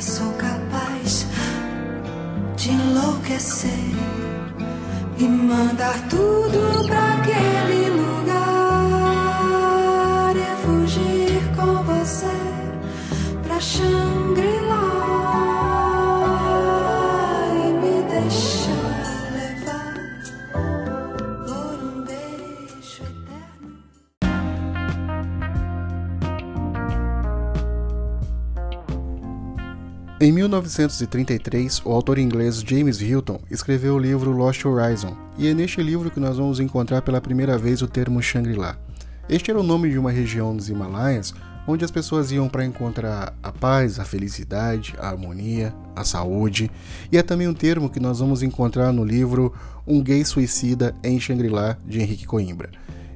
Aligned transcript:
sou 0.00 0.32
capaz 0.32 1.26
de 2.56 2.70
enlouquecer 2.70 3.70
e 5.18 5.24
mandar 5.24 6.08
tudo 6.08 6.86
pra 6.86 7.14
aquele 7.14 7.49
1933, 30.40 31.82
o 31.84 31.90
autor 31.90 32.18
inglês 32.18 32.64
James 32.66 33.02
Hilton 33.02 33.40
escreveu 33.50 33.96
o 33.96 33.98
livro 33.98 34.30
Lost 34.30 34.64
Horizon, 34.64 35.14
e 35.36 35.46
é 35.46 35.52
neste 35.52 35.82
livro 35.82 36.10
que 36.10 36.18
nós 36.18 36.38
vamos 36.38 36.58
encontrar 36.58 37.02
pela 37.02 37.20
primeira 37.20 37.58
vez 37.58 37.82
o 37.82 37.86
termo 37.86 38.22
Shangri-La. 38.22 38.78
Este 39.28 39.50
era 39.50 39.60
o 39.60 39.62
nome 39.62 39.90
de 39.90 39.98
uma 39.98 40.10
região 40.10 40.56
dos 40.56 40.70
Himalaias 40.70 41.34
onde 41.66 41.84
as 41.84 41.90
pessoas 41.90 42.32
iam 42.32 42.48
para 42.48 42.64
encontrar 42.64 43.34
a 43.42 43.52
paz, 43.52 44.00
a 44.00 44.04
felicidade, 44.04 44.94
a 44.98 45.08
harmonia, 45.08 45.74
a 45.94 46.04
saúde, 46.04 46.70
e 47.12 47.18
é 47.18 47.22
também 47.22 47.46
um 47.46 47.54
termo 47.54 47.90
que 47.90 48.00
nós 48.00 48.18
vamos 48.18 48.42
encontrar 48.42 48.94
no 48.94 49.04
livro 49.04 49.52
Um 49.86 50.02
Gay 50.02 50.24
Suicida 50.24 50.94
em 51.04 51.20
Shangri-La, 51.20 51.76
de 51.86 52.00
Henrique 52.00 52.26
Coimbra. 52.26 52.70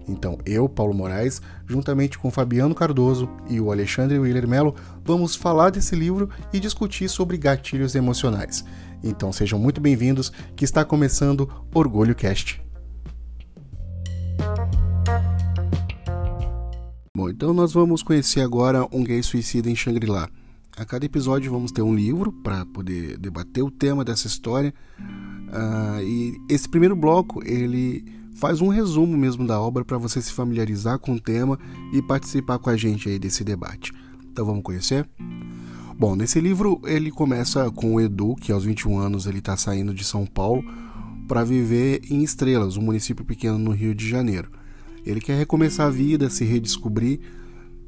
Então, 0.07 0.39
eu, 0.45 0.69
Paulo 0.69 0.93
Moraes, 0.93 1.41
juntamente 1.67 2.19
com 2.19 2.31
Fabiano 2.31 2.75
Cardoso 2.75 3.29
e 3.49 3.61
o 3.61 3.73
Alexandre 3.73 4.19
Willer 4.19 4.47
Mello, 4.47 4.75
vamos 5.05 5.35
falar 5.35 5.71
desse 5.71 5.97
livro 5.97 6.29
e 6.53 6.61
discutir 6.61 7.09
sobre 7.09 7.39
gatilhos 7.39 7.95
emocionais. 7.95 8.65
Então, 9.03 9.33
sejam 9.33 9.59
muito 9.59 9.81
bem-vindos, 9.81 10.31
que 10.55 10.65
está 10.65 10.85
começando 10.85 11.49
Orgulho 11.73 12.15
Cast. 12.15 12.63
Bom, 17.17 17.31
então 17.31 17.55
nós 17.55 17.73
vamos 17.73 18.03
conhecer 18.03 18.41
agora 18.41 18.87
um 18.93 19.05
gay 19.05 19.23
suicida 19.23 19.71
em 19.71 19.77
Shangri-La. 19.77 20.29
A 20.77 20.85
cada 20.85 21.07
episódio 21.07 21.53
vamos 21.53 21.71
ter 21.71 21.83
um 21.83 21.95
livro 21.95 22.33
para 22.33 22.67
poder 22.67 23.17
debater 23.17 23.63
o 23.63 23.71
tema 23.71 24.05
dessa 24.05 24.27
história. 24.27 24.75
Ah, 25.53 26.01
e 26.03 26.37
esse 26.51 26.69
primeiro 26.69 26.97
bloco 26.97 27.41
ele 27.47 28.05
faz 28.35 28.61
um 28.61 28.69
resumo 28.69 29.17
mesmo 29.17 29.47
da 29.47 29.61
obra 29.61 29.85
para 29.85 29.99
você 29.99 30.21
se 30.21 30.33
familiarizar 30.33 30.99
com 30.99 31.15
o 31.15 31.21
tema 31.21 31.59
e 31.93 32.03
participar 32.03 32.59
com 32.59 32.71
a 32.71 32.77
gente 32.77 33.09
aí 33.09 33.19
desse 33.19 33.45
debate. 33.45 33.93
Então 34.31 34.45
vamos 34.45 34.63
conhecer? 34.63 35.09
Bom, 35.97 36.17
nesse 36.17 36.41
livro 36.41 36.81
ele 36.85 37.11
começa 37.11 37.71
com 37.71 37.95
o 37.95 38.01
Edu, 38.01 38.35
que 38.35 38.51
aos 38.51 38.65
21 38.65 38.99
anos 38.99 39.27
ele 39.27 39.39
está 39.39 39.57
saindo 39.57 39.95
de 39.95 40.05
São 40.05 40.27
Paulo 40.27 40.65
para 41.29 41.45
viver 41.45 42.03
em 42.11 42.23
Estrelas, 42.23 42.77
um 42.77 42.83
município 42.83 43.25
pequeno 43.25 43.59
no 43.59 43.71
Rio 43.71 43.95
de 43.95 44.09
Janeiro. 44.09 44.51
Ele 45.07 45.21
quer 45.21 45.39
recomeçar 45.39 45.87
a 45.87 45.91
vida, 45.91 46.29
se 46.29 46.45
redescobrir, 46.45 47.21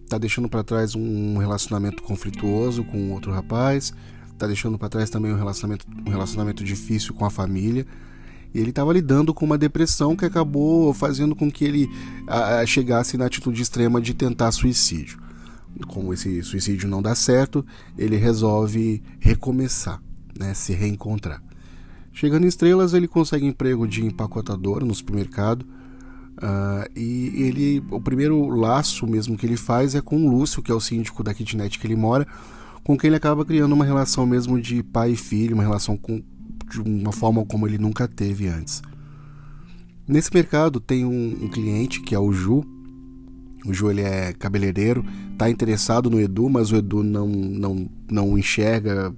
tá 0.09 0.19
deixando 0.19 0.49
para 0.49 0.63
trás 0.63 0.95
um 0.95 1.37
relacionamento 1.39 2.03
conflituoso 2.03 2.85
com 2.85 3.11
outro 3.13 3.33
rapaz, 3.33 3.93
tá 4.39 4.47
deixando 4.47 4.79
para 4.79 4.89
trás 4.89 5.11
também 5.11 5.33
um 5.33 5.37
relacionamento, 5.37 5.87
um 6.07 6.11
relacionamento 6.11 6.63
difícil 6.63 7.15
com 7.15 7.25
a 7.25 7.31
família. 7.31 7.87
E 8.57 8.61
ele 8.61 8.71
estava 8.71 8.91
lidando 8.91 9.35
com 9.35 9.45
uma 9.45 9.59
depressão 9.59 10.17
que 10.17 10.25
acabou 10.25 10.95
fazendo 10.95 11.37
com 11.37 11.51
que 11.51 11.63
ele 11.63 11.91
a, 12.27 12.65
chegasse 12.65 13.19
na 13.19 13.27
atitude 13.27 13.61
extrema 13.61 14.01
de 14.01 14.15
tentar 14.15 14.51
suicídio. 14.51 15.19
Como 15.87 16.15
esse 16.15 16.43
suicídio 16.43 16.89
não 16.89 17.03
dá 17.03 17.15
certo, 17.15 17.65
ele 17.99 18.17
resolve 18.17 19.03
recomeçar, 19.21 20.01
né, 20.39 20.55
se 20.55 20.73
reencontrar. 20.73 21.43
Chegando 22.15 22.45
em 22.45 22.49
Estrelas, 22.49 22.95
ele 22.95 23.07
consegue 23.07 23.45
emprego 23.45 23.87
de 23.87 24.03
empacotador 24.07 24.83
no 24.83 24.95
supermercado 24.95 25.67
Uh, 26.37 26.85
e 26.95 27.33
ele, 27.35 27.83
o 27.91 27.99
primeiro 27.99 28.49
laço 28.51 29.07
mesmo 29.07 29.39
que 29.39 29.47
ele 29.47 29.57
faz 29.57 29.95
é 29.95 30.03
com 30.03 30.19
o 30.19 30.31
Lúcio, 30.31 30.63
que 30.63 30.71
é 30.71 30.75
o 30.75 30.81
síndico 30.81 31.23
da 31.23 31.33
kitnet 31.33 31.79
que 31.79 31.87
ele 31.87 31.97
mora, 31.97 32.27
com 32.85 32.95
quem 32.97 33.09
ele 33.09 33.17
acaba 33.17 33.43
criando 33.43 33.73
uma 33.73 33.87
relação 33.87 34.27
mesmo 34.27 34.61
de 34.61 34.83
pai 34.83 35.13
e 35.13 35.17
filho, 35.17 35.55
uma 35.55 35.63
relação 35.63 35.97
com, 35.97 36.23
de 36.71 36.81
uma 36.81 37.13
forma 37.13 37.45
como 37.45 37.67
ele 37.67 37.79
nunca 37.79 38.07
teve 38.09 38.49
antes. 38.49 38.83
Nesse 40.07 40.31
mercado 40.33 40.79
tem 40.81 41.05
um, 41.05 41.45
um 41.45 41.49
cliente 41.49 42.01
que 42.01 42.15
é 42.15 42.19
o 42.19 42.33
Ju. 42.33 42.65
O 43.65 43.73
Ju 43.73 43.91
ele 43.91 44.03
é 44.03 44.33
cabeleireiro, 44.33 45.05
está 45.33 45.51
interessado 45.51 46.09
no 46.09 46.21
Edu, 46.21 46.49
mas 46.49 46.71
o 46.71 46.77
Edu 46.77 47.03
não, 47.03 47.27
não, 47.27 47.91
não 48.09 48.39
enxerga 48.39 49.13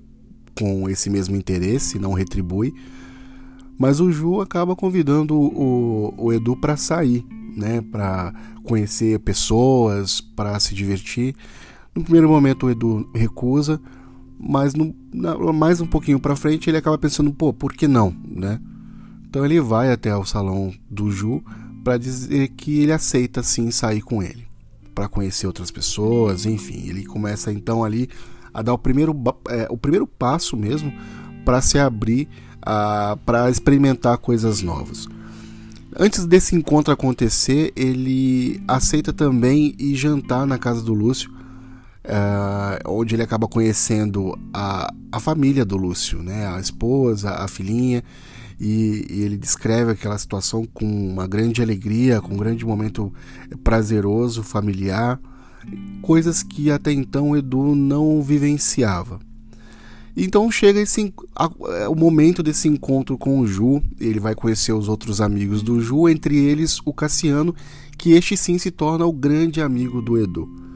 com 0.58 0.88
esse 0.88 1.10
mesmo 1.10 1.36
interesse, 1.36 1.98
não 1.98 2.14
retribui. 2.14 2.72
Mas 3.78 4.00
o 4.00 4.10
Ju 4.10 4.40
acaba 4.40 4.74
convidando 4.74 5.38
o, 5.38 6.14
o 6.16 6.32
Edu 6.32 6.56
para 6.56 6.76
sair, 6.76 7.24
né, 7.54 7.80
para 7.80 8.32
conhecer 8.64 9.20
pessoas, 9.20 10.20
para 10.20 10.58
se 10.58 10.74
divertir. 10.74 11.34
No 11.94 12.02
primeiro 12.02 12.28
momento 12.28 12.66
o 12.66 12.70
Edu 12.70 13.08
recusa, 13.14 13.80
mas 14.38 14.74
no, 14.74 14.94
na, 15.12 15.36
mais 15.52 15.80
um 15.80 15.86
pouquinho 15.86 16.20
para 16.20 16.36
frente 16.36 16.70
ele 16.70 16.76
acaba 16.76 16.96
pensando, 16.96 17.32
pô, 17.32 17.52
por 17.52 17.72
que 17.72 17.88
não, 17.88 18.14
né? 18.24 18.60
Então 19.28 19.44
ele 19.44 19.60
vai 19.60 19.92
até 19.92 20.14
o 20.16 20.24
salão 20.24 20.72
do 20.88 21.10
Ju 21.10 21.42
para 21.84 21.98
dizer 21.98 22.48
que 22.48 22.80
ele 22.80 22.92
aceita 22.92 23.42
sim 23.42 23.70
sair 23.70 24.00
com 24.00 24.22
ele, 24.22 24.46
para 24.94 25.08
conhecer 25.08 25.46
outras 25.46 25.70
pessoas, 25.70 26.46
enfim. 26.46 26.88
Ele 26.88 27.04
começa 27.04 27.52
então 27.52 27.84
ali 27.84 28.08
a 28.52 28.62
dar 28.62 28.72
o 28.72 28.78
primeiro, 28.78 29.14
é, 29.48 29.66
o 29.70 29.76
primeiro 29.76 30.06
passo 30.06 30.56
mesmo 30.56 30.92
para 31.44 31.60
se 31.60 31.78
abrir 31.78 32.28
para 33.24 33.50
experimentar 33.50 34.18
coisas 34.18 34.62
novas. 34.62 35.08
Antes 35.98 36.26
desse 36.26 36.54
encontro 36.54 36.92
acontecer, 36.92 37.72
ele 37.74 38.62
aceita 38.68 39.12
também 39.12 39.74
ir 39.78 39.94
jantar 39.94 40.46
na 40.46 40.58
casa 40.58 40.82
do 40.82 40.92
Lúcio, 40.92 41.30
uh, 42.08 42.90
onde 42.90 43.14
ele 43.14 43.22
acaba 43.22 43.46
conhecendo 43.46 44.36
a, 44.52 44.92
a 45.12 45.20
família 45.20 45.64
do 45.64 45.76
Lúcio, 45.76 46.22
né? 46.22 46.46
a 46.48 46.58
esposa, 46.58 47.30
a 47.30 47.46
filhinha, 47.46 48.02
e, 48.60 49.06
e, 49.08 49.22
ele 49.22 49.36
descreve 49.36 49.92
aquela 49.92 50.18
situação 50.18 50.64
com 50.64 50.84
uma 50.84 51.28
grande 51.28 51.62
alegria, 51.62 52.20
com 52.20 52.34
um 52.34 52.36
grande 52.36 52.66
momento 52.66 53.12
prazeroso, 53.62 54.42
familiar, 54.42 55.20
coisas 56.02 56.42
que 56.42 56.70
até 56.70 56.90
então 56.90 57.36
Edu 57.36 57.76
não 57.76 58.20
vivenciava. 58.20 59.20
Então 60.16 60.50
chega 60.50 60.80
esse 60.80 61.14
a, 61.36 61.48
é, 61.68 61.88
o 61.88 61.94
momento 61.94 62.42
desse 62.42 62.66
encontro 62.66 63.16
com 63.16 63.38
o 63.38 63.46
Ju, 63.46 63.80
ele 64.00 64.18
vai 64.18 64.34
conhecer 64.34 64.72
os 64.72 64.88
outros 64.88 65.20
amigos 65.20 65.62
do 65.62 65.80
Ju, 65.80 66.08
entre 66.08 66.36
eles 66.36 66.80
o 66.84 66.92
Cassiano, 66.92 67.54
que 67.96 68.10
este 68.10 68.36
sim 68.36 68.58
se 68.58 68.72
torna 68.72 69.06
o 69.06 69.12
grande 69.12 69.60
amigo 69.60 70.02
do 70.02 70.18
Edu. 70.18 70.67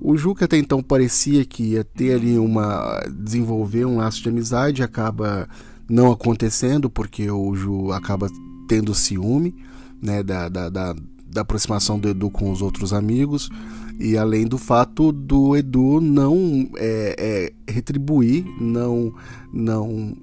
O 0.00 0.16
Ju 0.16 0.34
que 0.34 0.44
até 0.44 0.56
então 0.56 0.82
parecia 0.82 1.44
que 1.44 1.74
ia 1.74 1.84
ter 1.84 2.14
ali 2.14 2.38
uma 2.38 3.00
desenvolver 3.10 3.84
um 3.84 3.98
laço 3.98 4.22
de 4.22 4.28
amizade, 4.28 4.82
acaba 4.82 5.46
não 5.88 6.10
acontecendo 6.10 6.88
porque 6.88 7.30
o 7.30 7.54
Ju 7.54 7.92
acaba 7.92 8.28
tendo 8.66 8.94
ciúme, 8.94 9.54
né, 10.00 10.22
da, 10.22 10.48
da, 10.48 10.70
da, 10.70 10.96
da 11.26 11.40
aproximação 11.42 11.98
do 11.98 12.08
Edu 12.08 12.30
com 12.30 12.50
os 12.50 12.62
outros 12.62 12.92
amigos. 12.92 13.50
E 13.98 14.16
além 14.16 14.46
do 14.46 14.56
fato 14.56 15.12
do 15.12 15.54
Edu 15.54 16.00
não 16.00 16.70
é, 16.78 17.52
é, 17.68 17.72
retribuir, 17.72 18.46
não, 18.58 19.12
não, 19.52 20.16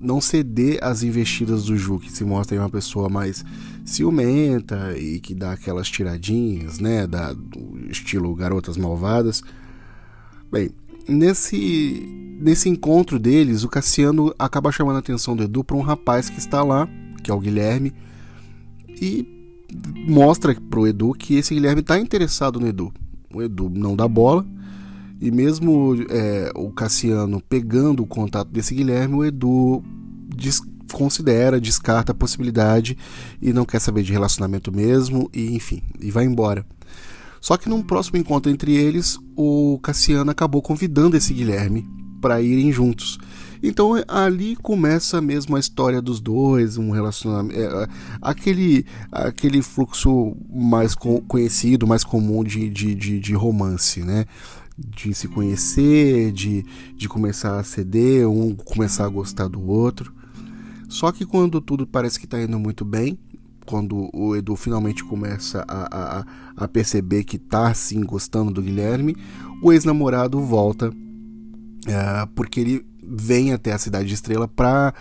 não 0.00 0.20
ceder 0.20 0.78
às 0.82 1.02
investidas 1.02 1.64
do 1.64 1.76
Ju, 1.76 1.98
que 1.98 2.10
se 2.10 2.24
mostra 2.24 2.58
uma 2.58 2.70
pessoa 2.70 3.08
mais 3.08 3.44
ciumenta 3.84 4.96
e 4.96 5.20
que 5.20 5.34
dá 5.34 5.52
aquelas 5.52 5.88
tiradinhas, 5.88 6.78
né, 6.78 7.06
da, 7.06 7.32
do 7.32 7.78
estilo 7.90 8.34
garotas 8.34 8.76
malvadas. 8.76 9.42
Bem, 10.50 10.70
nesse, 11.06 12.38
nesse 12.40 12.68
encontro 12.68 13.18
deles, 13.18 13.62
o 13.62 13.68
Cassiano 13.68 14.34
acaba 14.38 14.72
chamando 14.72 14.96
a 14.96 15.00
atenção 15.00 15.36
do 15.36 15.42
Edu 15.42 15.62
para 15.62 15.76
um 15.76 15.82
rapaz 15.82 16.30
que 16.30 16.38
está 16.38 16.62
lá, 16.62 16.88
que 17.22 17.30
é 17.30 17.34
o 17.34 17.40
Guilherme, 17.40 17.92
e 18.88 19.26
mostra 20.08 20.54
pro 20.68 20.86
Edu 20.86 21.12
que 21.12 21.34
esse 21.34 21.54
Guilherme 21.54 21.82
está 21.82 21.98
interessado 21.98 22.58
no 22.58 22.66
Edu 22.66 22.92
o 23.32 23.42
Edu 23.42 23.70
não 23.70 23.96
dá 23.96 24.06
bola. 24.06 24.46
E 25.20 25.30
mesmo 25.30 25.94
é, 26.08 26.50
o 26.54 26.70
Cassiano 26.70 27.42
pegando 27.46 28.02
o 28.02 28.06
contato 28.06 28.48
desse 28.48 28.74
Guilherme, 28.74 29.16
o 29.16 29.24
Edu 29.24 29.82
considera, 30.92 31.60
descarta 31.60 32.12
a 32.12 32.14
possibilidade 32.14 32.96
e 33.40 33.52
não 33.52 33.64
quer 33.64 33.80
saber 33.80 34.02
de 34.02 34.12
relacionamento 34.12 34.72
mesmo, 34.72 35.30
e 35.32 35.54
enfim, 35.54 35.82
e 36.00 36.10
vai 36.10 36.24
embora. 36.24 36.64
Só 37.40 37.56
que 37.56 37.68
num 37.68 37.82
próximo 37.82 38.18
encontro 38.18 38.50
entre 38.50 38.74
eles, 38.74 39.18
o 39.36 39.78
Cassiano 39.82 40.30
acabou 40.30 40.60
convidando 40.60 41.16
esse 41.16 41.32
Guilherme 41.32 41.86
para 42.20 42.40
irem 42.40 42.70
juntos. 42.70 43.18
Então 43.62 43.92
ali 44.08 44.56
começa 44.56 45.20
mesmo 45.20 45.56
a 45.56 45.60
história 45.60 46.00
dos 46.00 46.20
dois, 46.20 46.78
um 46.78 46.90
relacionamento, 46.90 47.58
é, 47.58 47.88
aquele, 48.20 48.86
aquele 49.12 49.60
fluxo 49.60 50.34
mais 50.50 50.94
conhecido, 50.94 51.86
mais 51.86 52.04
comum 52.04 52.42
de, 52.42 52.70
de, 52.70 52.94
de, 52.94 53.20
de 53.20 53.34
romance, 53.34 54.00
né? 54.00 54.24
De 54.88 55.14
se 55.14 55.28
conhecer, 55.28 56.32
de, 56.32 56.64
de 56.96 57.08
começar 57.08 57.58
a 57.58 57.64
ceder, 57.64 58.28
um 58.28 58.54
começar 58.54 59.04
a 59.04 59.08
gostar 59.08 59.48
do 59.48 59.60
outro. 59.62 60.12
Só 60.88 61.12
que 61.12 61.24
quando 61.26 61.60
tudo 61.60 61.86
parece 61.86 62.18
que 62.18 62.24
está 62.24 62.40
indo 62.40 62.58
muito 62.58 62.84
bem, 62.84 63.18
quando 63.66 64.10
o 64.12 64.34
Edu 64.34 64.56
finalmente 64.56 65.04
começa 65.04 65.64
a, 65.68 66.20
a, 66.20 66.26
a 66.56 66.68
perceber 66.68 67.24
que 67.24 67.36
está 67.36 67.72
sim 67.74 68.00
gostando 68.00 68.50
do 68.50 68.62
Guilherme, 68.62 69.14
o 69.62 69.72
ex-namorado 69.72 70.40
volta 70.40 70.92
é, 71.86 72.26
porque 72.34 72.60
ele 72.60 72.86
vem 73.02 73.52
até 73.52 73.72
a 73.72 73.78
Cidade 73.78 74.08
de 74.08 74.14
Estrela 74.14 74.48
para 74.48 74.92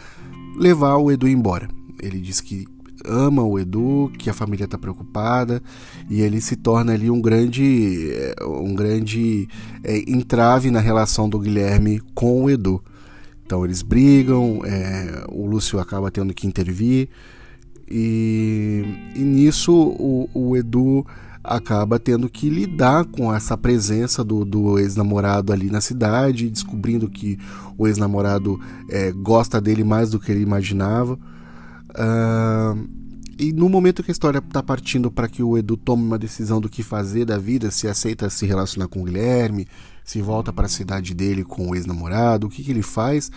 levar 0.57 0.97
o 0.97 1.11
Edu 1.11 1.27
embora. 1.27 1.67
Ele 2.01 2.19
diz 2.19 2.39
que 2.39 2.67
ama 3.05 3.43
o 3.43 3.59
Edu, 3.59 4.11
que 4.17 4.29
a 4.29 4.33
família 4.33 4.65
está 4.65 4.77
preocupada 4.77 5.61
e 6.09 6.21
ele 6.21 6.41
se 6.41 6.55
torna 6.55 6.93
ali 6.93 7.09
um 7.09 7.21
grande, 7.21 8.11
é, 8.11 8.35
um 8.45 8.73
grande 8.73 9.47
é, 9.83 9.97
entrave 10.09 10.71
na 10.71 10.79
relação 10.79 11.29
do 11.29 11.39
Guilherme 11.39 12.01
com 12.13 12.43
o 12.43 12.49
Edu. 12.49 12.83
Então 13.45 13.65
eles 13.65 13.81
brigam, 13.81 14.61
é, 14.63 15.25
o 15.29 15.45
Lúcio 15.45 15.79
acaba 15.79 16.11
tendo 16.11 16.33
que 16.33 16.45
intervir 16.45 17.09
e, 17.89 18.83
e 19.15 19.19
nisso 19.19 19.73
o, 19.73 20.29
o, 20.31 20.55
Edu 20.55 21.03
acaba 21.43 21.97
tendo 21.97 22.29
que 22.29 22.47
lidar 22.47 23.05
com 23.05 23.33
essa 23.33 23.57
presença 23.57 24.23
do, 24.23 24.45
do 24.45 24.77
ex-namorado 24.77 25.51
ali 25.51 25.71
na 25.71 25.81
cidade, 25.81 26.49
descobrindo 26.49 27.09
que 27.09 27.39
o 27.77 27.87
ex-namorado 27.87 28.59
é, 28.87 29.11
gosta 29.11 29.59
dele 29.59 29.83
mais 29.83 30.11
do 30.11 30.19
que 30.19 30.31
ele 30.31 30.41
imaginava. 30.41 31.17
Uh, 31.91 32.99
e 33.39 33.53
no 33.53 33.69
momento 33.69 34.03
que 34.03 34.11
a 34.11 34.13
história 34.13 34.39
está 34.39 34.61
partindo 34.61 35.09
para 35.09 35.29
que 35.29 35.41
o 35.41 35.57
Edu 35.57 35.77
tome 35.77 36.03
uma 36.03 36.19
decisão 36.19 36.59
do 36.59 36.67
que 36.67 36.83
fazer 36.83 37.23
da 37.23 37.37
vida, 37.37 37.71
se 37.71 37.87
aceita 37.87 38.29
se 38.29 38.45
relacionar 38.45 38.89
com 38.89 39.01
o 39.01 39.05
Guilherme, 39.05 39.65
se 40.03 40.21
volta 40.21 40.51
para 40.51 40.65
a 40.65 40.69
cidade 40.69 41.13
dele 41.13 41.45
com 41.45 41.69
o 41.69 41.73
ex-namorado, 41.73 42.47
o 42.47 42.49
que, 42.49 42.61
que 42.61 42.71
ele 42.71 42.81
faz? 42.81 43.31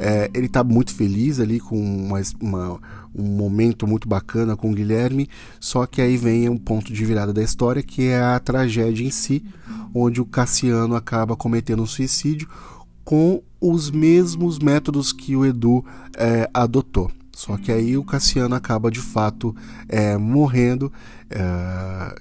É, 0.00 0.28
ele 0.34 0.46
está 0.46 0.64
muito 0.64 0.92
feliz 0.92 1.38
ali 1.38 1.60
com 1.60 1.78
uma, 1.78 2.20
uma, 2.40 2.80
um 3.14 3.22
momento 3.22 3.86
muito 3.86 4.08
bacana 4.08 4.56
com 4.56 4.72
o 4.72 4.74
Guilherme, 4.74 5.28
só 5.60 5.86
que 5.86 6.02
aí 6.02 6.16
vem 6.16 6.48
um 6.48 6.58
ponto 6.58 6.92
de 6.92 7.04
virada 7.04 7.32
da 7.32 7.42
história 7.42 7.84
que 7.84 8.08
é 8.08 8.20
a 8.20 8.40
tragédia 8.40 9.06
em 9.06 9.12
si, 9.12 9.44
onde 9.94 10.20
o 10.20 10.26
Cassiano 10.26 10.96
acaba 10.96 11.36
cometendo 11.36 11.84
um 11.84 11.86
suicídio 11.86 12.48
com 13.04 13.40
os 13.60 13.92
mesmos 13.92 14.58
métodos 14.58 15.12
que 15.12 15.36
o 15.36 15.46
Edu 15.46 15.84
é, 16.16 16.50
adotou. 16.52 17.12
Só 17.36 17.58
que 17.58 17.70
aí 17.70 17.98
o 17.98 18.02
Cassiano 18.02 18.54
acaba 18.54 18.90
de 18.90 18.98
fato 18.98 19.54
é, 19.90 20.16
morrendo. 20.16 20.90
É, 21.28 22.16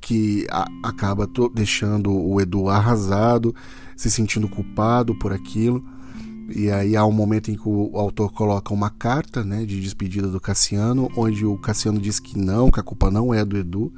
que 0.00 0.46
a, 0.50 0.66
acaba 0.82 1.28
deixando 1.54 2.10
o 2.10 2.40
Edu 2.40 2.70
arrasado, 2.70 3.54
se 3.94 4.10
sentindo 4.10 4.48
culpado 4.48 5.14
por 5.14 5.34
aquilo. 5.34 5.84
E 6.48 6.70
aí 6.70 6.96
há 6.96 7.04
um 7.04 7.12
momento 7.12 7.50
em 7.50 7.56
que 7.56 7.68
o 7.68 7.90
autor 7.94 8.32
coloca 8.32 8.72
uma 8.72 8.88
carta 8.88 9.44
né, 9.44 9.66
de 9.66 9.78
despedida 9.82 10.28
do 10.28 10.40
Cassiano, 10.40 11.10
onde 11.14 11.44
o 11.44 11.58
Cassiano 11.58 12.00
diz 12.00 12.18
que 12.18 12.38
não, 12.38 12.70
que 12.70 12.80
a 12.80 12.82
culpa 12.82 13.10
não 13.10 13.34
é 13.34 13.44
do 13.44 13.58
Edu. 13.58 13.92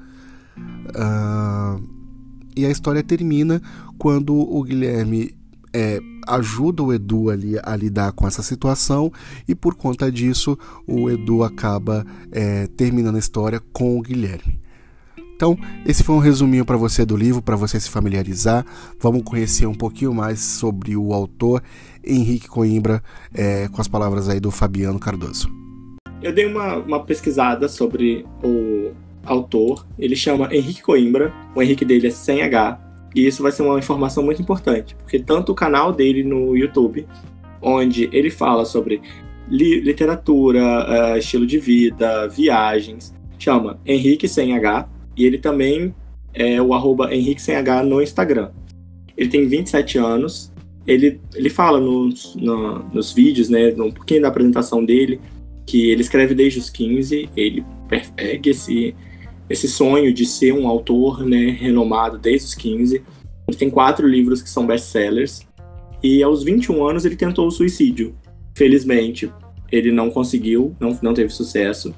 Uh, 0.88 1.81
e 2.56 2.67
a 2.67 2.70
história 2.70 3.05
termina 3.05 3.62
quando 3.97 4.35
o 4.35 4.64
Guilherme 4.64 5.32
é, 5.75 6.01
ajuda 6.27 6.83
o 6.83 6.93
Edu 6.93 7.31
ali 7.31 7.59
a 7.63 7.77
lidar 7.77 8.13
com 8.13 8.27
essa 8.27 8.43
situação 8.43 9.13
e 9.49 9.55
por 9.55 9.75
conta 9.75 10.11
disso 10.11 10.59
o 10.87 11.11
Edu 11.11 11.43
acaba 11.43 12.05
é, 12.31 12.67
terminando 12.69 13.17
a 13.17 13.21
história 13.21 13.61
com 13.73 13.99
o 13.99 14.03
Guilherme. 14.03 14.61
Então, 15.41 15.57
esse 15.87 16.05
foi 16.05 16.15
um 16.15 16.19
resuminho 16.19 16.67
para 16.67 16.77
você 16.77 17.03
do 17.03 17.17
livro, 17.17 17.41
para 17.41 17.57
você 17.57 17.81
se 17.81 17.89
familiarizar. 17.89 18.63
Vamos 19.01 19.23
conhecer 19.23 19.65
um 19.65 19.75
pouquinho 19.75 20.13
mais 20.13 20.39
sobre 20.39 20.95
o 20.95 21.15
autor 21.15 21.63
Henrique 22.05 22.47
Coimbra, 22.47 23.03
é, 23.33 23.67
com 23.69 23.81
as 23.81 23.89
palavras 23.89 24.29
aí 24.29 24.39
do 24.39 24.51
Fabiano 24.51 24.99
Cardoso. 24.99 25.51
Eu 26.23 26.35
dei 26.35 26.45
uma, 26.45 26.77
uma 26.77 27.03
pesquisada 27.03 27.69
sobre 27.69 28.27
o 28.45 28.91
autor. 29.25 29.87
Ele 29.99 30.15
chama 30.15 30.55
Henrique 30.55 30.83
Coimbra, 30.83 31.33
o 31.55 31.63
Henrique 31.63 31.87
dele 31.87 32.09
é 32.09 32.11
sem 32.11 32.43
H. 32.43 32.90
E 33.15 33.27
isso 33.27 33.43
vai 33.43 33.53
ser 33.53 33.62
uma 33.62 33.79
informação 33.79 34.23
muito 34.23 34.41
importante, 34.41 34.95
porque 34.95 35.19
tanto 35.19 35.53
o 35.53 35.55
canal 35.55 35.93
dele 35.93 36.23
no 36.23 36.57
YouTube, 36.57 37.07
onde 37.61 38.09
ele 38.12 38.31
fala 38.31 38.65
sobre 38.65 39.03
li 39.49 39.81
literatura, 39.81 41.15
uh, 41.15 41.19
estilo 41.19 41.47
de 41.47 41.59
vida, 41.59 42.29
viagens, 42.29 43.12
chama 43.39 43.81
Henrique 43.85 44.29
sem 44.29 44.55
H, 44.55 44.89
e 45.17 45.25
ele 45.25 45.39
também 45.39 45.95
é 46.33 46.62
o 46.62 46.73
arroba 46.73 47.12
Henrique 47.12 47.43
sem 47.43 47.57
H 47.57 47.83
no 47.83 48.01
Instagram. 48.01 48.51
Ele 49.17 49.29
tem 49.29 49.47
27 49.47 49.99
anos. 49.99 50.53
Ele, 50.87 51.21
ele 51.35 51.51
fala 51.51 51.79
nos, 51.79 52.35
no, 52.37 52.79
nos 52.91 53.12
vídeos, 53.12 53.49
né, 53.49 53.69
um 53.77 53.91
pouquinho 53.91 54.23
da 54.23 54.29
apresentação 54.29 54.85
dele, 54.85 55.21
que 55.67 55.91
ele 55.91 56.01
escreve 56.01 56.35
desde 56.35 56.59
os 56.59 56.71
15, 56.71 57.29
ele 57.37 57.65
persegue 57.89 58.51
esse, 58.51 58.95
esse 59.50 59.69
sonho 59.69 60.14
de 60.14 60.25
ser 60.25 60.52
um 60.52 60.69
autor 60.69 61.26
né, 61.26 61.50
renomado 61.50 62.17
desde 62.17 62.47
os 62.47 62.55
15. 62.55 63.02
Ele 63.49 63.56
tem 63.56 63.69
quatro 63.69 64.06
livros 64.06 64.41
que 64.41 64.49
são 64.49 64.64
best-sellers. 64.64 65.44
E 66.00 66.23
aos 66.23 66.44
21 66.44 66.87
anos 66.87 67.05
ele 67.05 67.17
tentou 67.17 67.49
o 67.49 67.50
suicídio. 67.50 68.14
Felizmente, 68.56 69.31
ele 69.70 69.91
não 69.91 70.08
conseguiu, 70.08 70.75
não, 70.79 70.97
não 71.02 71.12
teve 71.12 71.31
sucesso. 71.31 71.93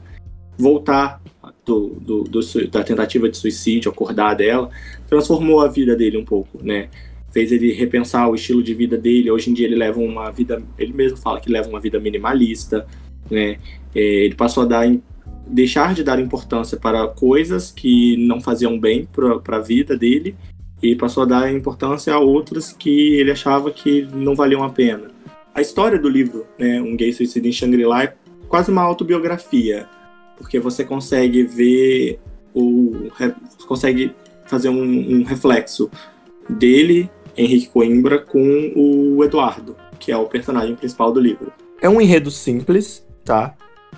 Voltar 0.58 1.20
do, 1.64 1.90
do, 2.00 2.25
do, 2.25 2.69
da 2.69 2.82
tentativa 2.82 3.28
de 3.28 3.37
suicídio, 3.37 3.90
acordar 3.90 4.34
dela, 4.34 4.70
transformou 5.06 5.60
a 5.60 5.69
vida 5.69 5.94
dele 5.94 6.16
um 6.16 6.25
pouco, 6.25 6.58
né? 6.62 6.88
Fez 7.31 7.52
ele 7.52 7.72
repensar 7.72 8.28
o 8.28 8.34
estilo 8.34 8.62
de 8.62 8.75
vida 8.75 8.96
dele. 8.96 9.31
Hoje 9.31 9.50
em 9.50 9.54
dia 9.54 9.66
ele 9.66 9.76
leva 9.76 10.00
uma 10.00 10.31
vida, 10.31 10.62
ele 10.78 10.93
mesmo 10.93 11.16
fala 11.19 11.40
que 11.40 11.50
leva 11.50 11.69
uma 11.69 11.81
vida 11.81 12.00
minimalista, 12.00 12.87
né? 13.31 13.58
É, 13.94 14.25
ele 14.25 14.34
passou 14.34 14.64
a 14.64 14.66
dar, 14.66 14.87
deixar 15.52 15.94
de 15.94 16.02
dar 16.02 16.19
importância 16.19 16.78
para 16.78 17.06
coisas 17.06 17.70
que 17.70 18.16
não 18.16 18.40
faziam 18.40 18.78
bem 18.78 19.06
para 19.12 19.56
a 19.56 19.60
vida 19.60 19.96
dele 19.96 20.34
e 20.82 20.96
passou 20.96 21.22
a 21.22 21.26
dar 21.26 21.52
importância 21.52 22.12
a 22.12 22.19
outras 22.19 22.72
que 22.72 23.14
ele 23.14 23.31
achava 23.31 23.70
que 23.70 24.08
não 24.12 24.34
valiam 24.34 24.64
a 24.64 24.70
pena. 24.70 25.10
A 25.54 25.60
história 25.60 25.99
do 25.99 26.08
livro, 26.08 26.46
né, 26.58 26.81
Um 26.81 26.96
Gay 26.96 27.12
Suicida 27.12 27.46
em 27.46 27.52
Shangri-La, 27.52 28.04
é 28.04 28.14
quase 28.49 28.70
uma 28.70 28.82
autobiografia 28.82 29.87
porque 30.37 30.58
você 30.58 30.84
consegue 30.84 31.44
ver 31.44 32.19
o 32.54 33.08
consegue 33.66 34.12
fazer 34.46 34.69
um, 34.69 35.20
um 35.20 35.22
reflexo 35.22 35.90
dele, 36.49 37.08
Henrique 37.37 37.69
Coimbra, 37.69 38.19
com 38.19 38.72
o 38.75 39.22
Eduardo, 39.25 39.76
que 39.99 40.10
é 40.10 40.16
o 40.16 40.26
personagem 40.26 40.75
principal 40.75 41.12
do 41.12 41.21
livro. 41.21 41.52
É 41.80 41.88
um 41.88 42.00
enredo 42.00 42.30
simples, 42.30 43.06
tá? 43.25 43.54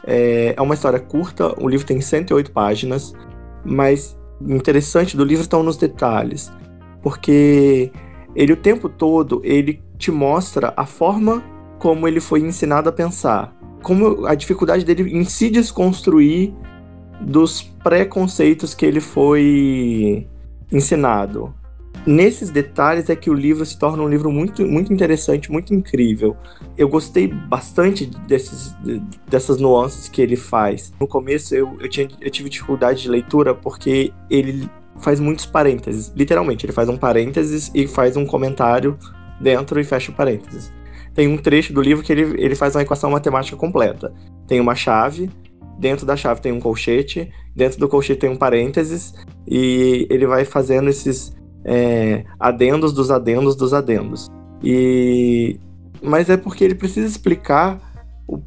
É, 0.06 0.54
é 0.56 0.62
uma 0.62 0.74
história 0.74 0.98
curta, 0.98 1.54
o 1.60 1.68
livro 1.68 1.86
tem 1.86 2.00
108 2.00 2.50
páginas, 2.52 3.14
mas 3.64 4.18
interessante 4.40 5.16
do 5.16 5.24
livro 5.24 5.42
estão 5.42 5.62
nos 5.62 5.76
detalhes, 5.76 6.52
porque 7.02 7.90
ele 8.34 8.52
o 8.52 8.56
tempo 8.56 8.88
todo 8.88 9.40
ele 9.44 9.82
te 9.96 10.10
mostra 10.10 10.74
a 10.76 10.84
forma 10.84 11.42
como 11.78 12.06
ele 12.06 12.20
foi 12.20 12.40
ensinado 12.40 12.88
a 12.88 12.92
pensar 12.92 13.54
como 13.84 14.26
a 14.26 14.34
dificuldade 14.34 14.84
dele 14.84 15.16
em 15.16 15.24
se 15.24 15.50
desconstruir 15.50 16.52
dos 17.20 17.62
preconceitos 17.62 18.74
que 18.74 18.84
ele 18.84 19.00
foi 19.00 20.26
ensinado. 20.72 21.54
Nesses 22.06 22.50
detalhes 22.50 23.08
é 23.08 23.16
que 23.16 23.30
o 23.30 23.34
livro 23.34 23.64
se 23.64 23.78
torna 23.78 24.02
um 24.02 24.08
livro 24.08 24.30
muito, 24.30 24.66
muito 24.66 24.92
interessante, 24.92 25.50
muito 25.50 25.72
incrível. 25.72 26.36
Eu 26.76 26.88
gostei 26.88 27.28
bastante 27.28 28.04
desses, 28.04 28.74
dessas 29.28 29.58
nuances 29.58 30.08
que 30.08 30.20
ele 30.20 30.36
faz. 30.36 30.92
No 31.00 31.06
começo 31.06 31.54
eu, 31.54 31.76
eu, 31.80 31.88
tinha, 31.88 32.08
eu 32.20 32.30
tive 32.30 32.50
dificuldade 32.50 33.02
de 33.02 33.08
leitura 33.08 33.54
porque 33.54 34.12
ele 34.28 34.68
faz 35.00 35.18
muitos 35.18 35.46
parênteses. 35.46 36.12
Literalmente, 36.14 36.66
ele 36.66 36.72
faz 36.72 36.88
um 36.88 36.96
parênteses 36.96 37.70
e 37.74 37.86
faz 37.86 38.16
um 38.16 38.26
comentário 38.26 38.98
dentro 39.40 39.80
e 39.80 39.84
fecha 39.84 40.12
o 40.12 40.14
parênteses 40.14 40.70
tem 41.14 41.28
um 41.28 41.38
trecho 41.38 41.72
do 41.72 41.80
livro 41.80 42.02
que 42.02 42.12
ele, 42.12 42.34
ele 42.42 42.56
faz 42.56 42.74
uma 42.74 42.82
equação 42.82 43.10
matemática 43.10 43.56
completa. 43.56 44.12
Tem 44.48 44.60
uma 44.60 44.74
chave, 44.74 45.30
dentro 45.78 46.04
da 46.04 46.16
chave 46.16 46.40
tem 46.40 46.52
um 46.52 46.60
colchete, 46.60 47.30
dentro 47.54 47.78
do 47.78 47.88
colchete 47.88 48.20
tem 48.20 48.30
um 48.30 48.36
parênteses, 48.36 49.14
e 49.46 50.06
ele 50.10 50.26
vai 50.26 50.44
fazendo 50.44 50.90
esses 50.90 51.34
é, 51.64 52.24
adendos 52.38 52.92
dos 52.92 53.10
adendos 53.10 53.56
dos 53.56 53.72
adendos. 53.72 54.28
E 54.62 55.58
mas 56.02 56.28
é 56.28 56.36
porque 56.36 56.62
ele 56.62 56.74
precisa 56.74 57.06
explicar 57.06 57.80
o, 58.28 58.40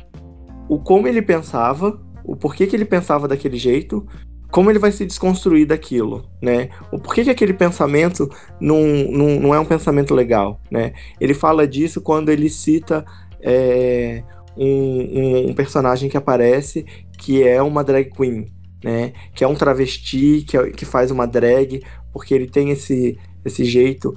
o 0.69 0.79
como 0.79 1.07
ele 1.07 1.21
pensava, 1.21 1.99
o 2.23 2.35
porquê 2.35 2.67
que 2.67 2.75
ele 2.75 2.85
pensava 2.85 3.27
daquele 3.27 3.57
jeito 3.57 4.05
como 4.51 4.71
ele 4.71 4.79
vai 4.79 4.91
se 4.91 5.05
desconstruir 5.05 5.67
daquilo, 5.67 6.29
né? 6.41 6.69
O 6.91 6.97
porquê 6.97 7.23
que 7.23 7.29
aquele 7.29 7.53
pensamento 7.53 8.29
não, 8.59 8.81
não, 9.11 9.39
não 9.39 9.53
é 9.53 9.59
um 9.59 9.65
pensamento 9.65 10.15
legal, 10.15 10.61
né? 10.71 10.93
Ele 11.19 11.33
fala 11.33 11.67
disso 11.67 12.01
quando 12.01 12.29
ele 12.29 12.49
cita 12.49 13.05
é, 13.41 14.23
um, 14.55 15.49
um, 15.49 15.53
personagem 15.53 16.09
que 16.09 16.17
aparece 16.17 16.85
que 17.17 17.43
é 17.43 17.61
uma 17.61 17.83
drag 17.83 18.09
queen, 18.09 18.45
né? 18.83 19.13
Que 19.35 19.43
é 19.43 19.47
um 19.47 19.55
travesti 19.55 20.45
que, 20.47 20.57
é, 20.57 20.71
que 20.71 20.85
faz 20.85 21.11
uma 21.11 21.27
drag, 21.27 21.83
porque 22.17 22.33
ele 22.33 22.47
tem 22.47 22.71
esse, 22.71 23.15
esse 23.45 23.63
jeito 23.63 24.15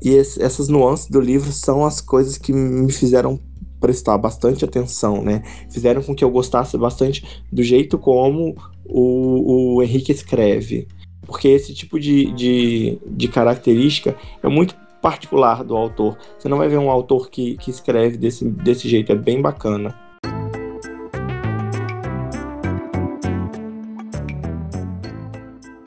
E 0.00 0.10
esse, 0.10 0.40
essas 0.40 0.68
nuances 0.68 1.08
do 1.08 1.20
livro 1.20 1.50
são 1.50 1.84
as 1.84 2.00
coisas 2.00 2.38
que 2.38 2.52
me 2.52 2.92
fizeram 2.92 3.40
prestar 3.80 4.16
bastante 4.16 4.64
atenção, 4.64 5.22
né? 5.22 5.42
Fizeram 5.70 6.02
com 6.02 6.14
que 6.14 6.22
eu 6.22 6.30
gostasse 6.30 6.78
bastante 6.78 7.42
do 7.50 7.64
jeito 7.64 7.98
como 7.98 8.54
o, 8.84 9.74
o 9.74 9.82
Henrique 9.82 10.12
escreve. 10.12 10.86
Porque 11.26 11.48
esse 11.48 11.74
tipo 11.74 11.98
de, 11.98 12.30
de, 12.32 12.98
de 13.04 13.26
característica 13.26 14.14
é 14.40 14.48
muito 14.48 14.76
particular 15.02 15.64
do 15.64 15.76
autor. 15.76 16.16
Você 16.38 16.48
não 16.48 16.58
vai 16.58 16.68
ver 16.68 16.78
um 16.78 16.90
autor 16.90 17.28
que, 17.28 17.56
que 17.56 17.70
escreve 17.70 18.16
desse, 18.16 18.44
desse 18.44 18.88
jeito, 18.88 19.10
é 19.10 19.16
bem 19.16 19.42
bacana. 19.42 19.98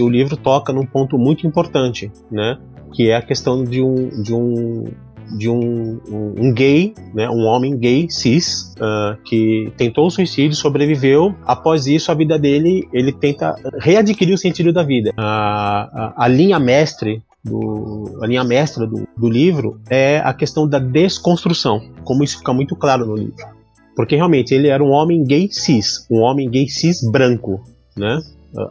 O 0.02 0.08
livro 0.08 0.38
toca 0.38 0.72
num 0.72 0.86
ponto 0.86 1.18
muito 1.18 1.46
importante, 1.46 2.12
né? 2.32 2.58
Que 2.94 3.10
é 3.10 3.16
a 3.18 3.22
questão 3.22 3.66
de 3.66 3.82
um, 3.82 4.22
de 4.22 4.34
um, 4.34 4.86
de 5.38 5.50
um, 5.50 6.00
um, 6.08 6.34
um 6.38 6.54
gay, 6.54 6.94
né? 7.14 7.30
Um 7.30 7.46
homem 7.46 7.78
gay 7.78 8.08
cis 8.10 8.74
uh, 8.78 9.22
que 9.24 9.72
tentou 9.76 10.08
o 10.08 10.10
suicídio, 10.10 10.56
sobreviveu. 10.56 11.36
Após 11.46 11.86
isso, 11.86 12.12
a 12.12 12.16
vida 12.16 12.40
dele, 12.40 12.88
ele 12.94 13.12
tenta 13.12 13.56
readquirir 13.78 14.34
o 14.34 14.38
sentido 14.38 14.72
da 14.72 14.84
vida. 14.84 15.12
a, 15.18 16.14
a 16.16 16.28
linha 16.30 16.60
mestre 16.60 17.22
do, 17.44 18.20
a 18.22 18.28
linha 18.28 18.44
mestra 18.44 18.88
do, 18.88 19.08
do, 19.18 19.30
livro 19.30 19.82
é 19.90 20.20
a 20.20 20.34
questão 20.34 20.68
da 20.68 20.80
desconstrução, 20.80 21.82
como 22.04 22.24
isso 22.24 22.38
fica 22.38 22.54
muito 22.54 22.76
claro 22.76 23.06
no 23.06 23.16
livro. 23.16 23.46
Porque 23.96 24.16
realmente 24.16 24.54
ele 24.54 24.68
era 24.70 24.84
um 24.84 24.92
homem 24.92 25.24
gay 25.26 25.50
cis, 25.52 26.06
um 26.10 26.20
homem 26.20 26.50
gay 26.50 26.70
cis 26.70 27.02
branco, 27.10 27.62
né? 27.98 28.22